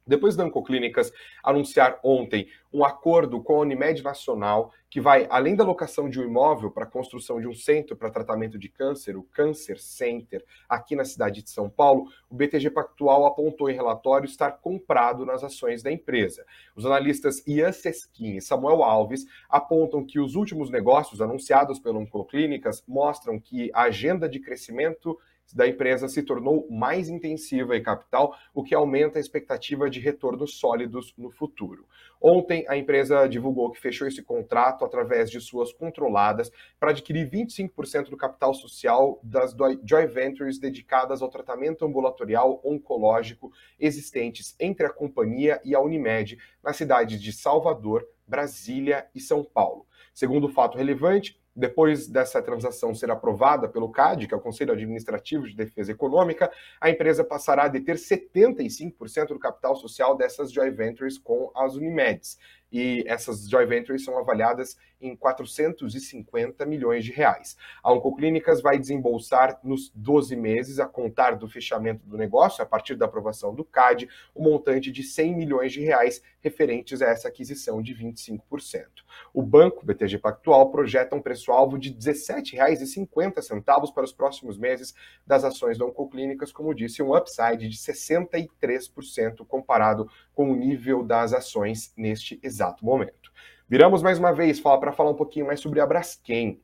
Depois 0.06 0.34
da 0.34 0.44
Oncoclínicas 0.44 1.12
anunciar 1.44 2.00
ontem 2.02 2.48
um 2.72 2.84
acordo 2.84 3.40
com 3.42 3.54
a 3.54 3.60
Unimed 3.60 4.02
Nacional, 4.02 4.72
que 4.90 5.00
vai, 5.00 5.26
além 5.30 5.54
da 5.54 5.64
locação 5.64 6.08
de 6.08 6.18
um 6.18 6.24
imóvel 6.24 6.70
para 6.70 6.84
a 6.84 6.90
construção 6.90 7.40
de 7.40 7.46
um 7.46 7.54
centro 7.54 7.96
para 7.96 8.10
tratamento 8.10 8.58
de 8.58 8.68
câncer, 8.68 9.16
o 9.16 9.22
Cancer 9.22 9.78
Center, 9.78 10.44
aqui 10.68 10.96
na 10.96 11.04
cidade 11.04 11.42
de 11.42 11.50
São 11.50 11.70
Paulo, 11.70 12.10
o 12.28 12.34
BTG 12.34 12.70
Pactual 12.70 13.26
apontou 13.26 13.70
em 13.70 13.74
relatório 13.74 14.26
estar 14.26 14.52
comprado 14.52 15.24
nas 15.24 15.44
ações 15.44 15.82
da 15.82 15.92
empresa. 15.92 16.44
Os 16.74 16.84
analistas 16.84 17.46
Ian 17.46 17.72
Seskin 17.72 18.36
e 18.36 18.42
Samuel 18.42 18.82
Alves 18.82 19.24
apontam 19.48 20.04
que 20.04 20.18
os 20.18 20.34
últimos 20.34 20.68
negócios 20.68 21.20
anunciados 21.20 21.78
pela 21.78 21.98
Oncoclínicas 21.98 22.82
mostram 22.88 23.38
que 23.38 23.70
a 23.72 23.82
agenda 23.82 24.28
de 24.28 24.40
crescimento 24.40 25.18
da 25.52 25.66
empresa 25.66 26.08
se 26.08 26.22
tornou 26.22 26.66
mais 26.70 27.08
intensiva 27.08 27.76
e 27.76 27.80
capital, 27.80 28.36
o 28.54 28.62
que 28.62 28.74
aumenta 28.74 29.18
a 29.18 29.20
expectativa 29.20 29.88
de 29.90 30.00
retornos 30.00 30.58
sólidos 30.58 31.14
no 31.16 31.30
futuro. 31.30 31.86
Ontem, 32.20 32.64
a 32.68 32.76
empresa 32.76 33.28
divulgou 33.28 33.70
que 33.70 33.80
fechou 33.80 34.06
esse 34.06 34.22
contrato 34.22 34.84
através 34.84 35.30
de 35.30 35.40
suas 35.40 35.72
controladas 35.72 36.52
para 36.78 36.90
adquirir 36.90 37.28
25% 37.28 38.10
do 38.10 38.16
capital 38.16 38.54
social 38.54 39.18
das 39.22 39.54
joint 39.84 40.12
ventures 40.12 40.58
dedicadas 40.58 41.20
ao 41.20 41.28
tratamento 41.28 41.84
ambulatorial 41.84 42.60
oncológico 42.64 43.52
existentes 43.78 44.54
entre 44.60 44.86
a 44.86 44.90
companhia 44.90 45.60
e 45.64 45.74
a 45.74 45.80
Unimed 45.80 46.38
nas 46.62 46.76
cidades 46.76 47.20
de 47.20 47.32
Salvador, 47.32 48.06
Brasília 48.26 49.06
e 49.14 49.20
São 49.20 49.42
Paulo. 49.42 49.86
Segundo 50.14 50.48
fato 50.48 50.78
relevante, 50.78 51.41
depois 51.54 52.08
dessa 52.08 52.40
transação 52.40 52.94
ser 52.94 53.10
aprovada 53.10 53.68
pelo 53.68 53.90
CAD, 53.90 54.26
que 54.26 54.34
é 54.34 54.36
o 54.36 54.40
Conselho 54.40 54.72
Administrativo 54.72 55.46
de 55.46 55.54
Defesa 55.54 55.92
Econômica, 55.92 56.50
a 56.80 56.90
empresa 56.90 57.22
passará 57.22 57.64
a 57.64 57.68
deter 57.68 57.96
75% 57.96 59.28
do 59.28 59.38
capital 59.38 59.76
social 59.76 60.16
dessas 60.16 60.52
joint 60.52 60.74
ventures 60.74 61.18
com 61.18 61.50
as 61.54 61.74
Unimeds 61.74 62.38
e 62.72 63.04
essas 63.06 63.46
joint 63.48 63.68
ventures 63.68 64.02
são 64.02 64.18
avaliadas 64.18 64.78
em 65.00 65.14
450 65.14 66.64
milhões 66.64 67.04
de 67.04 67.12
reais. 67.12 67.56
A 67.82 67.92
Oncoclínicas 67.92 68.62
vai 68.62 68.78
desembolsar 68.78 69.58
nos 69.62 69.90
12 69.94 70.34
meses, 70.36 70.78
a 70.78 70.86
contar 70.86 71.32
do 71.32 71.48
fechamento 71.48 72.06
do 72.06 72.16
negócio, 72.16 72.62
a 72.62 72.66
partir 72.66 72.94
da 72.94 73.04
aprovação 73.04 73.54
do 73.54 73.64
CAD, 73.64 74.08
o 74.34 74.40
um 74.40 74.50
montante 74.50 74.90
de 74.90 75.02
100 75.02 75.34
milhões 75.34 75.72
de 75.72 75.80
reais 75.80 76.22
referentes 76.40 77.02
a 77.02 77.06
essa 77.06 77.28
aquisição 77.28 77.82
de 77.82 77.94
25%. 77.94 78.40
O 79.34 79.42
banco 79.42 79.84
BTG 79.84 80.18
Pactual 80.18 80.70
projeta 80.70 81.16
um 81.16 81.20
preço-alvo 81.20 81.78
de 81.78 81.90
R$ 81.90 81.96
17,50 81.96 83.92
para 83.92 84.04
os 84.04 84.12
próximos 84.12 84.56
meses 84.56 84.94
das 85.26 85.44
ações 85.44 85.76
da 85.76 85.84
Oncoclínicas, 85.84 86.52
como 86.52 86.74
disse, 86.74 87.02
um 87.02 87.14
upside 87.14 87.68
de 87.68 87.76
63% 87.76 89.44
comparado 89.46 90.08
com 90.32 90.50
o 90.50 90.56
nível 90.56 91.02
das 91.02 91.32
ações 91.32 91.92
neste 91.96 92.38
exato 92.42 92.61
exato 92.62 92.84
momento. 92.84 93.32
Viramos 93.68 94.02
mais 94.02 94.18
uma 94.18 94.32
vez 94.32 94.60
para 94.60 94.92
falar 94.92 95.10
um 95.10 95.16
pouquinho 95.16 95.46
mais 95.46 95.60
sobre 95.60 95.80
a 95.80 95.86
Braskem. 95.86 96.60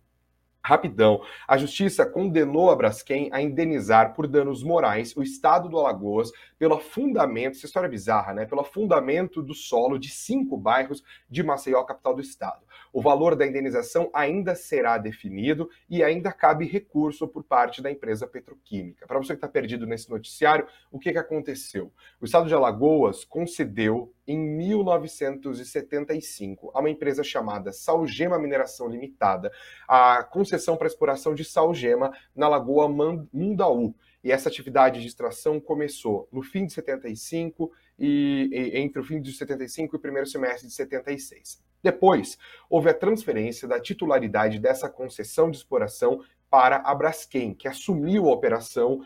Rapidão. 0.65 1.23
A 1.47 1.57
justiça 1.57 2.05
condenou 2.05 2.71
a 2.71 2.77
Braskem 2.77 3.29
a 3.33 3.41
indenizar 3.41 4.15
por 4.15 4.27
danos 4.27 4.63
morais 4.63 5.17
o 5.17 5.23
estado 5.23 5.69
do 5.69 5.79
Alagoas 5.79 6.31
pelo 6.59 6.75
afundamento, 6.75 7.57
essa 7.57 7.67
história 7.67 7.87
é 7.87 7.91
bizarra, 7.91 8.35
né? 8.35 8.45
Pelo 8.45 8.63
afundamento 8.63 9.41
do 9.41 9.55
solo 9.55 9.97
de 9.99 10.11
cinco 10.11 10.57
bairros 10.57 11.05
de 11.31 11.41
Maceió, 11.43 11.83
capital 11.85 12.15
do 12.15 12.21
estado. 12.21 12.67
O 12.93 13.01
valor 13.01 13.35
da 13.37 13.47
indenização 13.47 14.11
ainda 14.13 14.55
será 14.55 14.99
definido 14.99 15.71
e 15.89 16.03
ainda 16.03 16.31
cabe 16.33 16.67
recurso 16.67 17.27
por 17.29 17.45
parte 17.45 17.81
da 17.81 17.91
empresa 17.91 18.27
petroquímica. 18.27 19.07
Para 19.07 19.19
você 19.19 19.29
que 19.29 19.35
está 19.35 19.47
perdido 19.47 19.87
nesse 19.87 20.11
noticiário, 20.11 20.67
o 20.91 20.99
que, 20.99 21.13
que 21.13 21.19
aconteceu? 21.19 21.93
O 22.21 22.25
estado 22.25 22.49
de 22.49 22.55
Alagoas 22.55 23.25
concedeu 23.25 24.13
em 24.27 24.37
1975 24.39 26.73
a 26.75 26.81
uma 26.81 26.91
empresa 26.91 27.23
chamada 27.23 27.73
Salgema 27.73 28.37
Mineração 28.39 28.89
Limitada 28.89 29.53
a 29.87 30.25
concessão 30.25 30.77
para 30.77 30.89
exploração 30.89 31.35
de 31.35 31.45
salgema 31.45 32.11
na 32.35 32.49
Lagoa 32.49 32.89
Mundaú. 33.33 33.95
E 34.23 34.33
essa 34.33 34.49
atividade 34.49 35.01
de 35.01 35.07
extração 35.07 35.61
começou 35.61 36.29
no 36.33 36.43
fim 36.43 36.67
de 36.67 36.73
75 36.73 37.71
e, 37.99 38.49
e 38.51 38.79
entre 38.79 39.01
o 39.01 39.05
fim 39.05 39.21
de 39.21 39.33
75 39.33 39.95
e 39.95 39.97
o 39.97 40.01
primeiro 40.01 40.27
semestre 40.27 40.67
de 40.67 40.75
76. 40.75 41.63
Depois, 41.83 42.37
houve 42.69 42.91
a 42.91 42.95
transferência 42.95 43.69
da 43.69 43.81
titularidade 43.81 44.59
dessa 44.59 44.89
concessão 44.89 45.51
de 45.51 45.59
exploração 45.59 46.23
para 46.51 46.79
a 46.79 46.95
Braskem, 46.95 47.55
que 47.55 47.69
assumiu 47.69 48.29
a 48.29 48.33
operação 48.33 49.05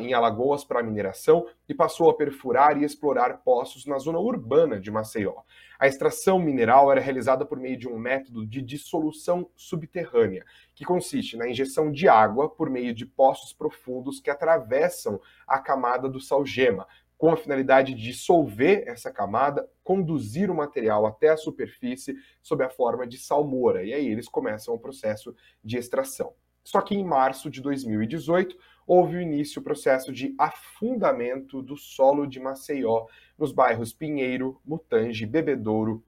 em 0.00 0.14
Alagoas 0.14 0.64
para 0.64 0.82
mineração 0.82 1.46
e 1.68 1.74
passou 1.74 2.10
a 2.10 2.14
perfurar 2.14 2.76
e 2.76 2.84
explorar 2.84 3.38
poços 3.38 3.86
na 3.86 3.98
zona 3.98 4.18
urbana 4.18 4.80
de 4.80 4.90
Maceió. 4.90 5.42
A 5.78 5.86
extração 5.86 6.38
mineral 6.38 6.90
era 6.90 7.00
realizada 7.00 7.44
por 7.44 7.58
meio 7.58 7.76
de 7.76 7.88
um 7.88 7.98
método 7.98 8.46
de 8.46 8.62
dissolução 8.62 9.50
subterrânea, 9.56 10.44
que 10.74 10.84
consiste 10.84 11.36
na 11.36 11.48
injeção 11.48 11.90
de 11.90 12.08
água 12.08 12.48
por 12.48 12.70
meio 12.70 12.94
de 12.94 13.04
poços 13.04 13.52
profundos 13.52 14.20
que 14.20 14.30
atravessam 14.30 15.20
a 15.46 15.58
camada 15.58 16.08
do 16.08 16.20
salgema, 16.20 16.86
com 17.16 17.30
a 17.30 17.36
finalidade 17.36 17.94
de 17.94 18.02
dissolver 18.02 18.84
essa 18.86 19.10
camada, 19.10 19.68
conduzir 19.82 20.50
o 20.50 20.54
material 20.54 21.06
até 21.06 21.30
a 21.30 21.36
superfície 21.36 22.14
sob 22.42 22.64
a 22.64 22.70
forma 22.70 23.06
de 23.06 23.18
salmoura. 23.18 23.84
E 23.84 23.92
aí 23.92 24.06
eles 24.06 24.28
começam 24.28 24.74
o 24.74 24.78
processo 24.78 25.34
de 25.62 25.76
extração. 25.76 26.34
Só 26.64 26.80
que 26.80 26.94
em 26.94 27.04
março 27.04 27.50
de 27.50 27.60
2018, 27.60 28.56
houve 28.86 29.16
o 29.16 29.20
início 29.20 29.60
o 29.60 29.64
processo 29.64 30.12
de 30.12 30.34
afundamento 30.38 31.62
do 31.62 31.76
solo 31.76 32.26
de 32.26 32.40
Maceió, 32.40 33.06
nos 33.38 33.52
bairros 33.52 33.92
Pinheiro, 33.92 34.60
Mutange, 34.64 35.26
Bebedouro, 35.26 36.02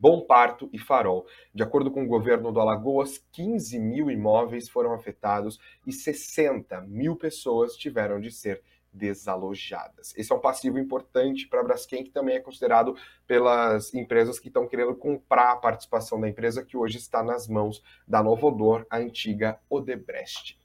Bom 0.00 0.22
Parto 0.22 0.70
e 0.72 0.78
Farol. 0.78 1.26
De 1.54 1.62
acordo 1.62 1.90
com 1.90 2.02
o 2.02 2.08
governo 2.08 2.50
do 2.50 2.58
Alagoas, 2.58 3.22
15 3.32 3.78
mil 3.78 4.10
imóveis 4.10 4.68
foram 4.68 4.94
afetados 4.94 5.60
e 5.86 5.92
60 5.92 6.80
mil 6.82 7.16
pessoas 7.16 7.76
tiveram 7.76 8.18
de 8.18 8.30
ser 8.30 8.62
desalojadas. 8.92 10.14
Esse 10.16 10.32
é 10.32 10.34
um 10.34 10.40
passivo 10.40 10.78
importante 10.78 11.46
para 11.46 11.60
a 11.60 11.62
Braskem, 11.62 12.02
que 12.02 12.10
também 12.10 12.36
é 12.36 12.40
considerado 12.40 12.96
pelas 13.26 13.94
empresas 13.94 14.38
que 14.38 14.48
estão 14.48 14.66
querendo 14.66 14.94
comprar 14.94 15.52
a 15.52 15.56
participação 15.56 16.20
da 16.20 16.28
empresa, 16.28 16.64
que 16.64 16.76
hoje 16.76 16.98
está 16.98 17.22
nas 17.22 17.46
mãos 17.46 17.82
da 18.06 18.22
Novodor, 18.22 18.86
a 18.90 18.98
antiga 18.98 19.60
Odebrecht. 19.68 20.59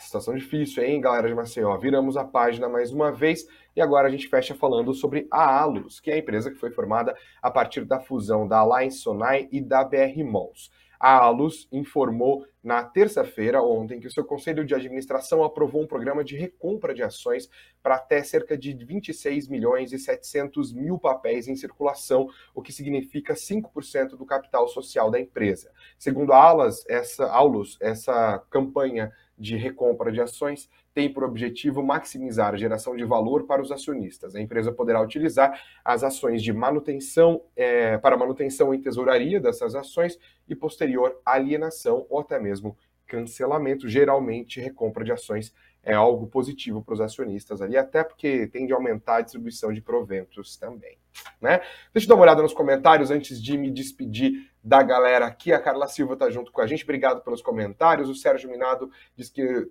Situação 0.00 0.34
difícil, 0.34 0.84
hein, 0.84 1.00
galera 1.00 1.28
de 1.28 1.34
Maceió? 1.34 1.76
Viramos 1.78 2.16
a 2.16 2.24
página 2.24 2.68
mais 2.68 2.92
uma 2.92 3.10
vez 3.10 3.46
e 3.74 3.80
agora 3.80 4.08
a 4.08 4.10
gente 4.10 4.28
fecha 4.28 4.54
falando 4.54 4.92
sobre 4.92 5.26
a 5.30 5.60
Alus, 5.60 6.00
que 6.00 6.10
é 6.10 6.14
a 6.14 6.18
empresa 6.18 6.50
que 6.50 6.58
foi 6.58 6.70
formada 6.70 7.14
a 7.42 7.50
partir 7.50 7.84
da 7.84 7.98
fusão 8.00 8.46
da 8.46 8.58
Alliance 8.58 8.98
Sonai 8.98 9.48
e 9.50 9.60
da 9.60 9.84
BR 9.84 10.22
Malls. 10.24 10.70
A 10.98 11.18
Alus 11.18 11.68
informou 11.70 12.46
na 12.62 12.82
terça-feira, 12.82 13.62
ontem, 13.62 14.00
que 14.00 14.06
o 14.06 14.10
seu 14.10 14.24
conselho 14.24 14.64
de 14.64 14.74
administração 14.74 15.44
aprovou 15.44 15.82
um 15.82 15.86
programa 15.86 16.24
de 16.24 16.36
recompra 16.36 16.94
de 16.94 17.02
ações 17.02 17.48
para 17.82 17.96
até 17.96 18.22
cerca 18.22 18.56
de 18.56 18.72
26 18.72 19.46
milhões 19.48 19.92
e 19.92 19.98
700 19.98 20.72
mil 20.72 20.98
papéis 20.98 21.46
em 21.46 21.54
circulação, 21.54 22.28
o 22.54 22.62
que 22.62 22.72
significa 22.72 23.34
5% 23.34 24.16
do 24.16 24.26
capital 24.26 24.66
social 24.68 25.10
da 25.10 25.20
empresa. 25.20 25.70
Segundo 25.98 26.32
a 26.32 26.42
Alas, 26.42 26.84
essa, 26.88 27.26
Aulus, 27.26 27.76
essa 27.80 28.42
campanha 28.50 29.12
de 29.38 29.56
recompra 29.56 30.10
de 30.10 30.20
ações 30.20 30.68
tem 30.94 31.12
por 31.12 31.24
objetivo 31.24 31.82
maximizar 31.82 32.54
a 32.54 32.56
geração 32.56 32.96
de 32.96 33.04
valor 33.04 33.44
para 33.44 33.60
os 33.60 33.70
acionistas. 33.70 34.34
A 34.34 34.40
empresa 34.40 34.72
poderá 34.72 35.00
utilizar 35.00 35.60
as 35.84 36.02
ações 36.02 36.42
de 36.42 36.52
manutenção 36.52 37.42
é, 37.54 37.98
para 37.98 38.16
manutenção 38.16 38.72
em 38.72 38.80
tesouraria 38.80 39.38
dessas 39.38 39.74
ações 39.74 40.18
e 40.48 40.54
posterior 40.54 41.20
alienação 41.24 42.06
ou 42.08 42.20
até 42.20 42.40
mesmo 42.40 42.76
cancelamento. 43.06 43.88
Geralmente, 43.88 44.60
recompra 44.60 45.04
de 45.04 45.12
ações 45.12 45.54
é 45.82 45.94
algo 45.94 46.26
positivo 46.26 46.82
para 46.82 46.94
os 46.94 47.00
acionistas 47.00 47.62
ali, 47.62 47.76
até 47.76 48.02
porque 48.02 48.48
tende 48.48 48.72
a 48.72 48.76
aumentar 48.76 49.18
a 49.18 49.20
distribuição 49.20 49.72
de 49.72 49.80
proventos 49.80 50.56
também. 50.56 50.98
Né? 51.40 51.60
Deixa 51.92 52.06
eu 52.06 52.08
dar 52.08 52.14
uma 52.14 52.22
olhada 52.22 52.42
nos 52.42 52.54
comentários 52.54 53.10
antes 53.10 53.42
de 53.42 53.56
me 53.56 53.70
despedir 53.70 54.50
da 54.62 54.82
galera 54.82 55.26
aqui. 55.26 55.52
A 55.52 55.60
Carla 55.60 55.86
Silva 55.88 56.14
está 56.14 56.30
junto 56.30 56.50
com 56.50 56.60
a 56.60 56.66
gente. 56.66 56.84
Obrigado 56.84 57.22
pelos 57.22 57.42
comentários. 57.42 58.08
O 58.08 58.14
Sérgio 58.14 58.50
Minado 58.50 58.90
diz 59.16 59.28
que 59.30 59.70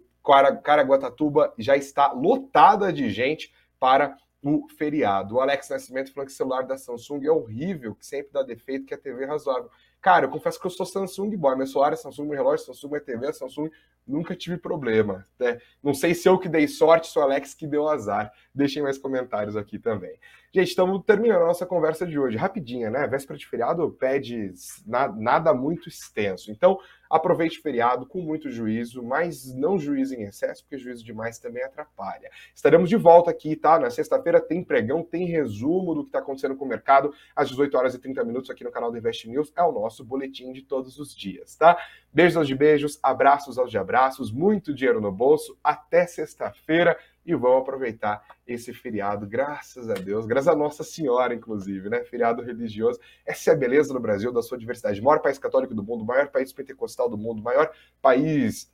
Caraguatatuba 0.63 1.53
já 1.57 1.75
está 1.75 2.11
lotada 2.11 2.91
de 2.91 3.09
gente 3.09 3.53
para 3.79 4.17
o 4.41 4.67
feriado. 4.69 5.35
O 5.35 5.41
Alex 5.41 5.69
Nascimento 5.69 6.13
falando 6.13 6.27
que 6.27 6.33
o 6.33 6.37
celular 6.37 6.63
da 6.63 6.77
Samsung 6.77 7.25
é 7.25 7.31
horrível, 7.31 7.95
que 7.95 8.05
sempre 8.05 8.31
dá 8.31 8.43
defeito, 8.43 8.85
que 8.85 8.93
a 8.93 8.97
TV 8.97 9.23
é 9.23 9.27
razoável. 9.27 9.69
Cara, 9.99 10.25
eu 10.25 10.29
confesso 10.29 10.59
que 10.59 10.67
eu 10.67 10.71
sou 10.71 10.85
Samsung 10.85 11.35
boy. 11.35 11.55
Meu 11.55 11.65
celular 11.65 11.93
é 11.93 11.95
Samsung, 11.95 12.27
meu 12.27 12.37
relógio 12.37 12.61
é 12.61 12.65
Samsung, 12.67 12.89
minha 12.89 13.01
TV 13.01 13.25
é 13.25 13.33
Samsung. 13.33 13.71
Nunca 14.05 14.35
tive 14.35 14.55
problema. 14.55 15.25
Né? 15.39 15.59
Não 15.81 15.95
sei 15.95 16.13
se 16.13 16.29
eu 16.29 16.37
que 16.37 16.47
dei 16.47 16.67
sorte, 16.67 17.07
se 17.07 17.17
o 17.17 17.23
Alex 17.23 17.55
que 17.55 17.65
deu 17.65 17.89
azar. 17.89 18.31
Deixem 18.53 18.83
mais 18.83 18.99
comentários 18.99 19.57
aqui 19.57 19.79
também. 19.79 20.15
Gente, 20.55 20.69
estamos 20.69 21.03
terminando 21.03 21.41
a 21.41 21.47
nossa 21.47 21.65
conversa 21.65 22.07
de 22.07 22.17
hoje. 22.17 22.37
Rapidinha, 22.37 22.89
né? 22.89 23.05
Véspera 23.07 23.37
de 23.37 23.45
feriado 23.45 23.91
pede 23.99 24.53
nada 24.85 25.53
muito 25.53 25.89
extenso. 25.89 26.49
Então, 26.49 26.79
aproveite 27.09 27.59
o 27.59 27.61
feriado 27.61 28.05
com 28.05 28.21
muito 28.21 28.49
juízo, 28.49 29.03
mas 29.03 29.53
não 29.53 29.77
juízo 29.77 30.15
em 30.15 30.23
excesso, 30.23 30.63
porque 30.63 30.77
juízo 30.77 31.03
demais 31.03 31.37
também 31.39 31.61
atrapalha. 31.61 32.31
Estaremos 32.53 32.87
de 32.87 32.95
volta 32.95 33.29
aqui, 33.29 33.53
tá? 33.57 33.77
Na 33.77 33.89
sexta-feira 33.89 34.39
tem 34.39 34.63
pregão, 34.63 35.03
tem 35.03 35.25
resumo 35.25 35.93
do 35.93 36.03
que 36.03 36.07
está 36.07 36.19
acontecendo 36.19 36.55
com 36.55 36.63
o 36.63 36.69
mercado, 36.69 37.13
às 37.35 37.49
18 37.49 37.77
horas 37.77 37.93
e 37.93 37.99
30 37.99 38.23
minutos 38.23 38.49
aqui 38.49 38.63
no 38.63 38.71
canal 38.71 38.89
do 38.89 38.97
Invest 38.97 39.29
News. 39.29 39.51
É 39.57 39.61
o 39.61 39.73
nosso 39.73 40.05
boletim 40.05 40.53
de 40.53 40.61
todos 40.61 40.97
os 40.99 41.13
dias, 41.13 41.57
tá? 41.57 41.77
Beijos 42.13 42.37
aos 42.37 42.47
de 42.47 42.55
beijos, 42.55 42.97
abraços 43.03 43.57
aos 43.57 43.69
de 43.69 43.77
abraços, 43.77 44.31
muito 44.31 44.73
dinheiro 44.73 45.01
no 45.01 45.11
bolso. 45.11 45.57
Até 45.61 46.07
sexta-feira 46.07 46.97
e 47.25 47.33
vão 47.33 47.57
aproveitar 47.57 48.23
esse 48.45 48.71
feriado, 48.73 49.25
graças 49.25 49.89
a 49.89 49.95
Deus, 49.95 50.25
graças 50.25 50.47
a 50.47 50.55
Nossa 50.55 50.83
Senhora, 50.83 51.33
inclusive, 51.33 51.89
né? 51.89 52.03
Feriado 52.03 52.43
religioso. 52.43 52.99
Essa 53.25 53.51
é 53.51 53.53
a 53.53 53.57
beleza 53.57 53.93
no 53.93 53.99
Brasil, 53.99 54.31
da 54.31 54.41
sua 54.41 54.57
diversidade. 54.57 55.01
Maior 55.01 55.19
país 55.19 55.39
católico 55.39 55.73
do 55.73 55.83
mundo, 55.83 56.05
maior 56.05 56.27
país 56.27 56.53
pentecostal 56.53 57.09
do 57.09 57.17
mundo, 57.17 57.41
maior 57.41 57.71
país 58.01 58.71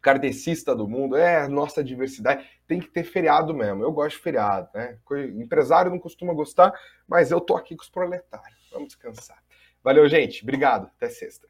kardecista 0.00 0.74
do 0.74 0.88
mundo, 0.88 1.16
é 1.16 1.42
a 1.42 1.48
nossa 1.48 1.84
diversidade. 1.84 2.48
Tem 2.66 2.80
que 2.80 2.88
ter 2.88 3.04
feriado 3.04 3.52
mesmo. 3.52 3.82
Eu 3.82 3.92
gosto 3.92 4.16
de 4.16 4.22
feriado, 4.22 4.68
né? 4.74 4.98
Empresário 5.36 5.90
não 5.90 5.98
costuma 5.98 6.32
gostar, 6.32 6.72
mas 7.06 7.30
eu 7.30 7.40
tô 7.40 7.56
aqui 7.56 7.76
com 7.76 7.82
os 7.82 7.90
proletários. 7.90 8.70
Vamos 8.72 8.88
descansar. 8.88 9.42
Valeu, 9.82 10.08
gente. 10.08 10.42
Obrigado. 10.42 10.90
Até 10.96 11.08
sexta. 11.08 11.49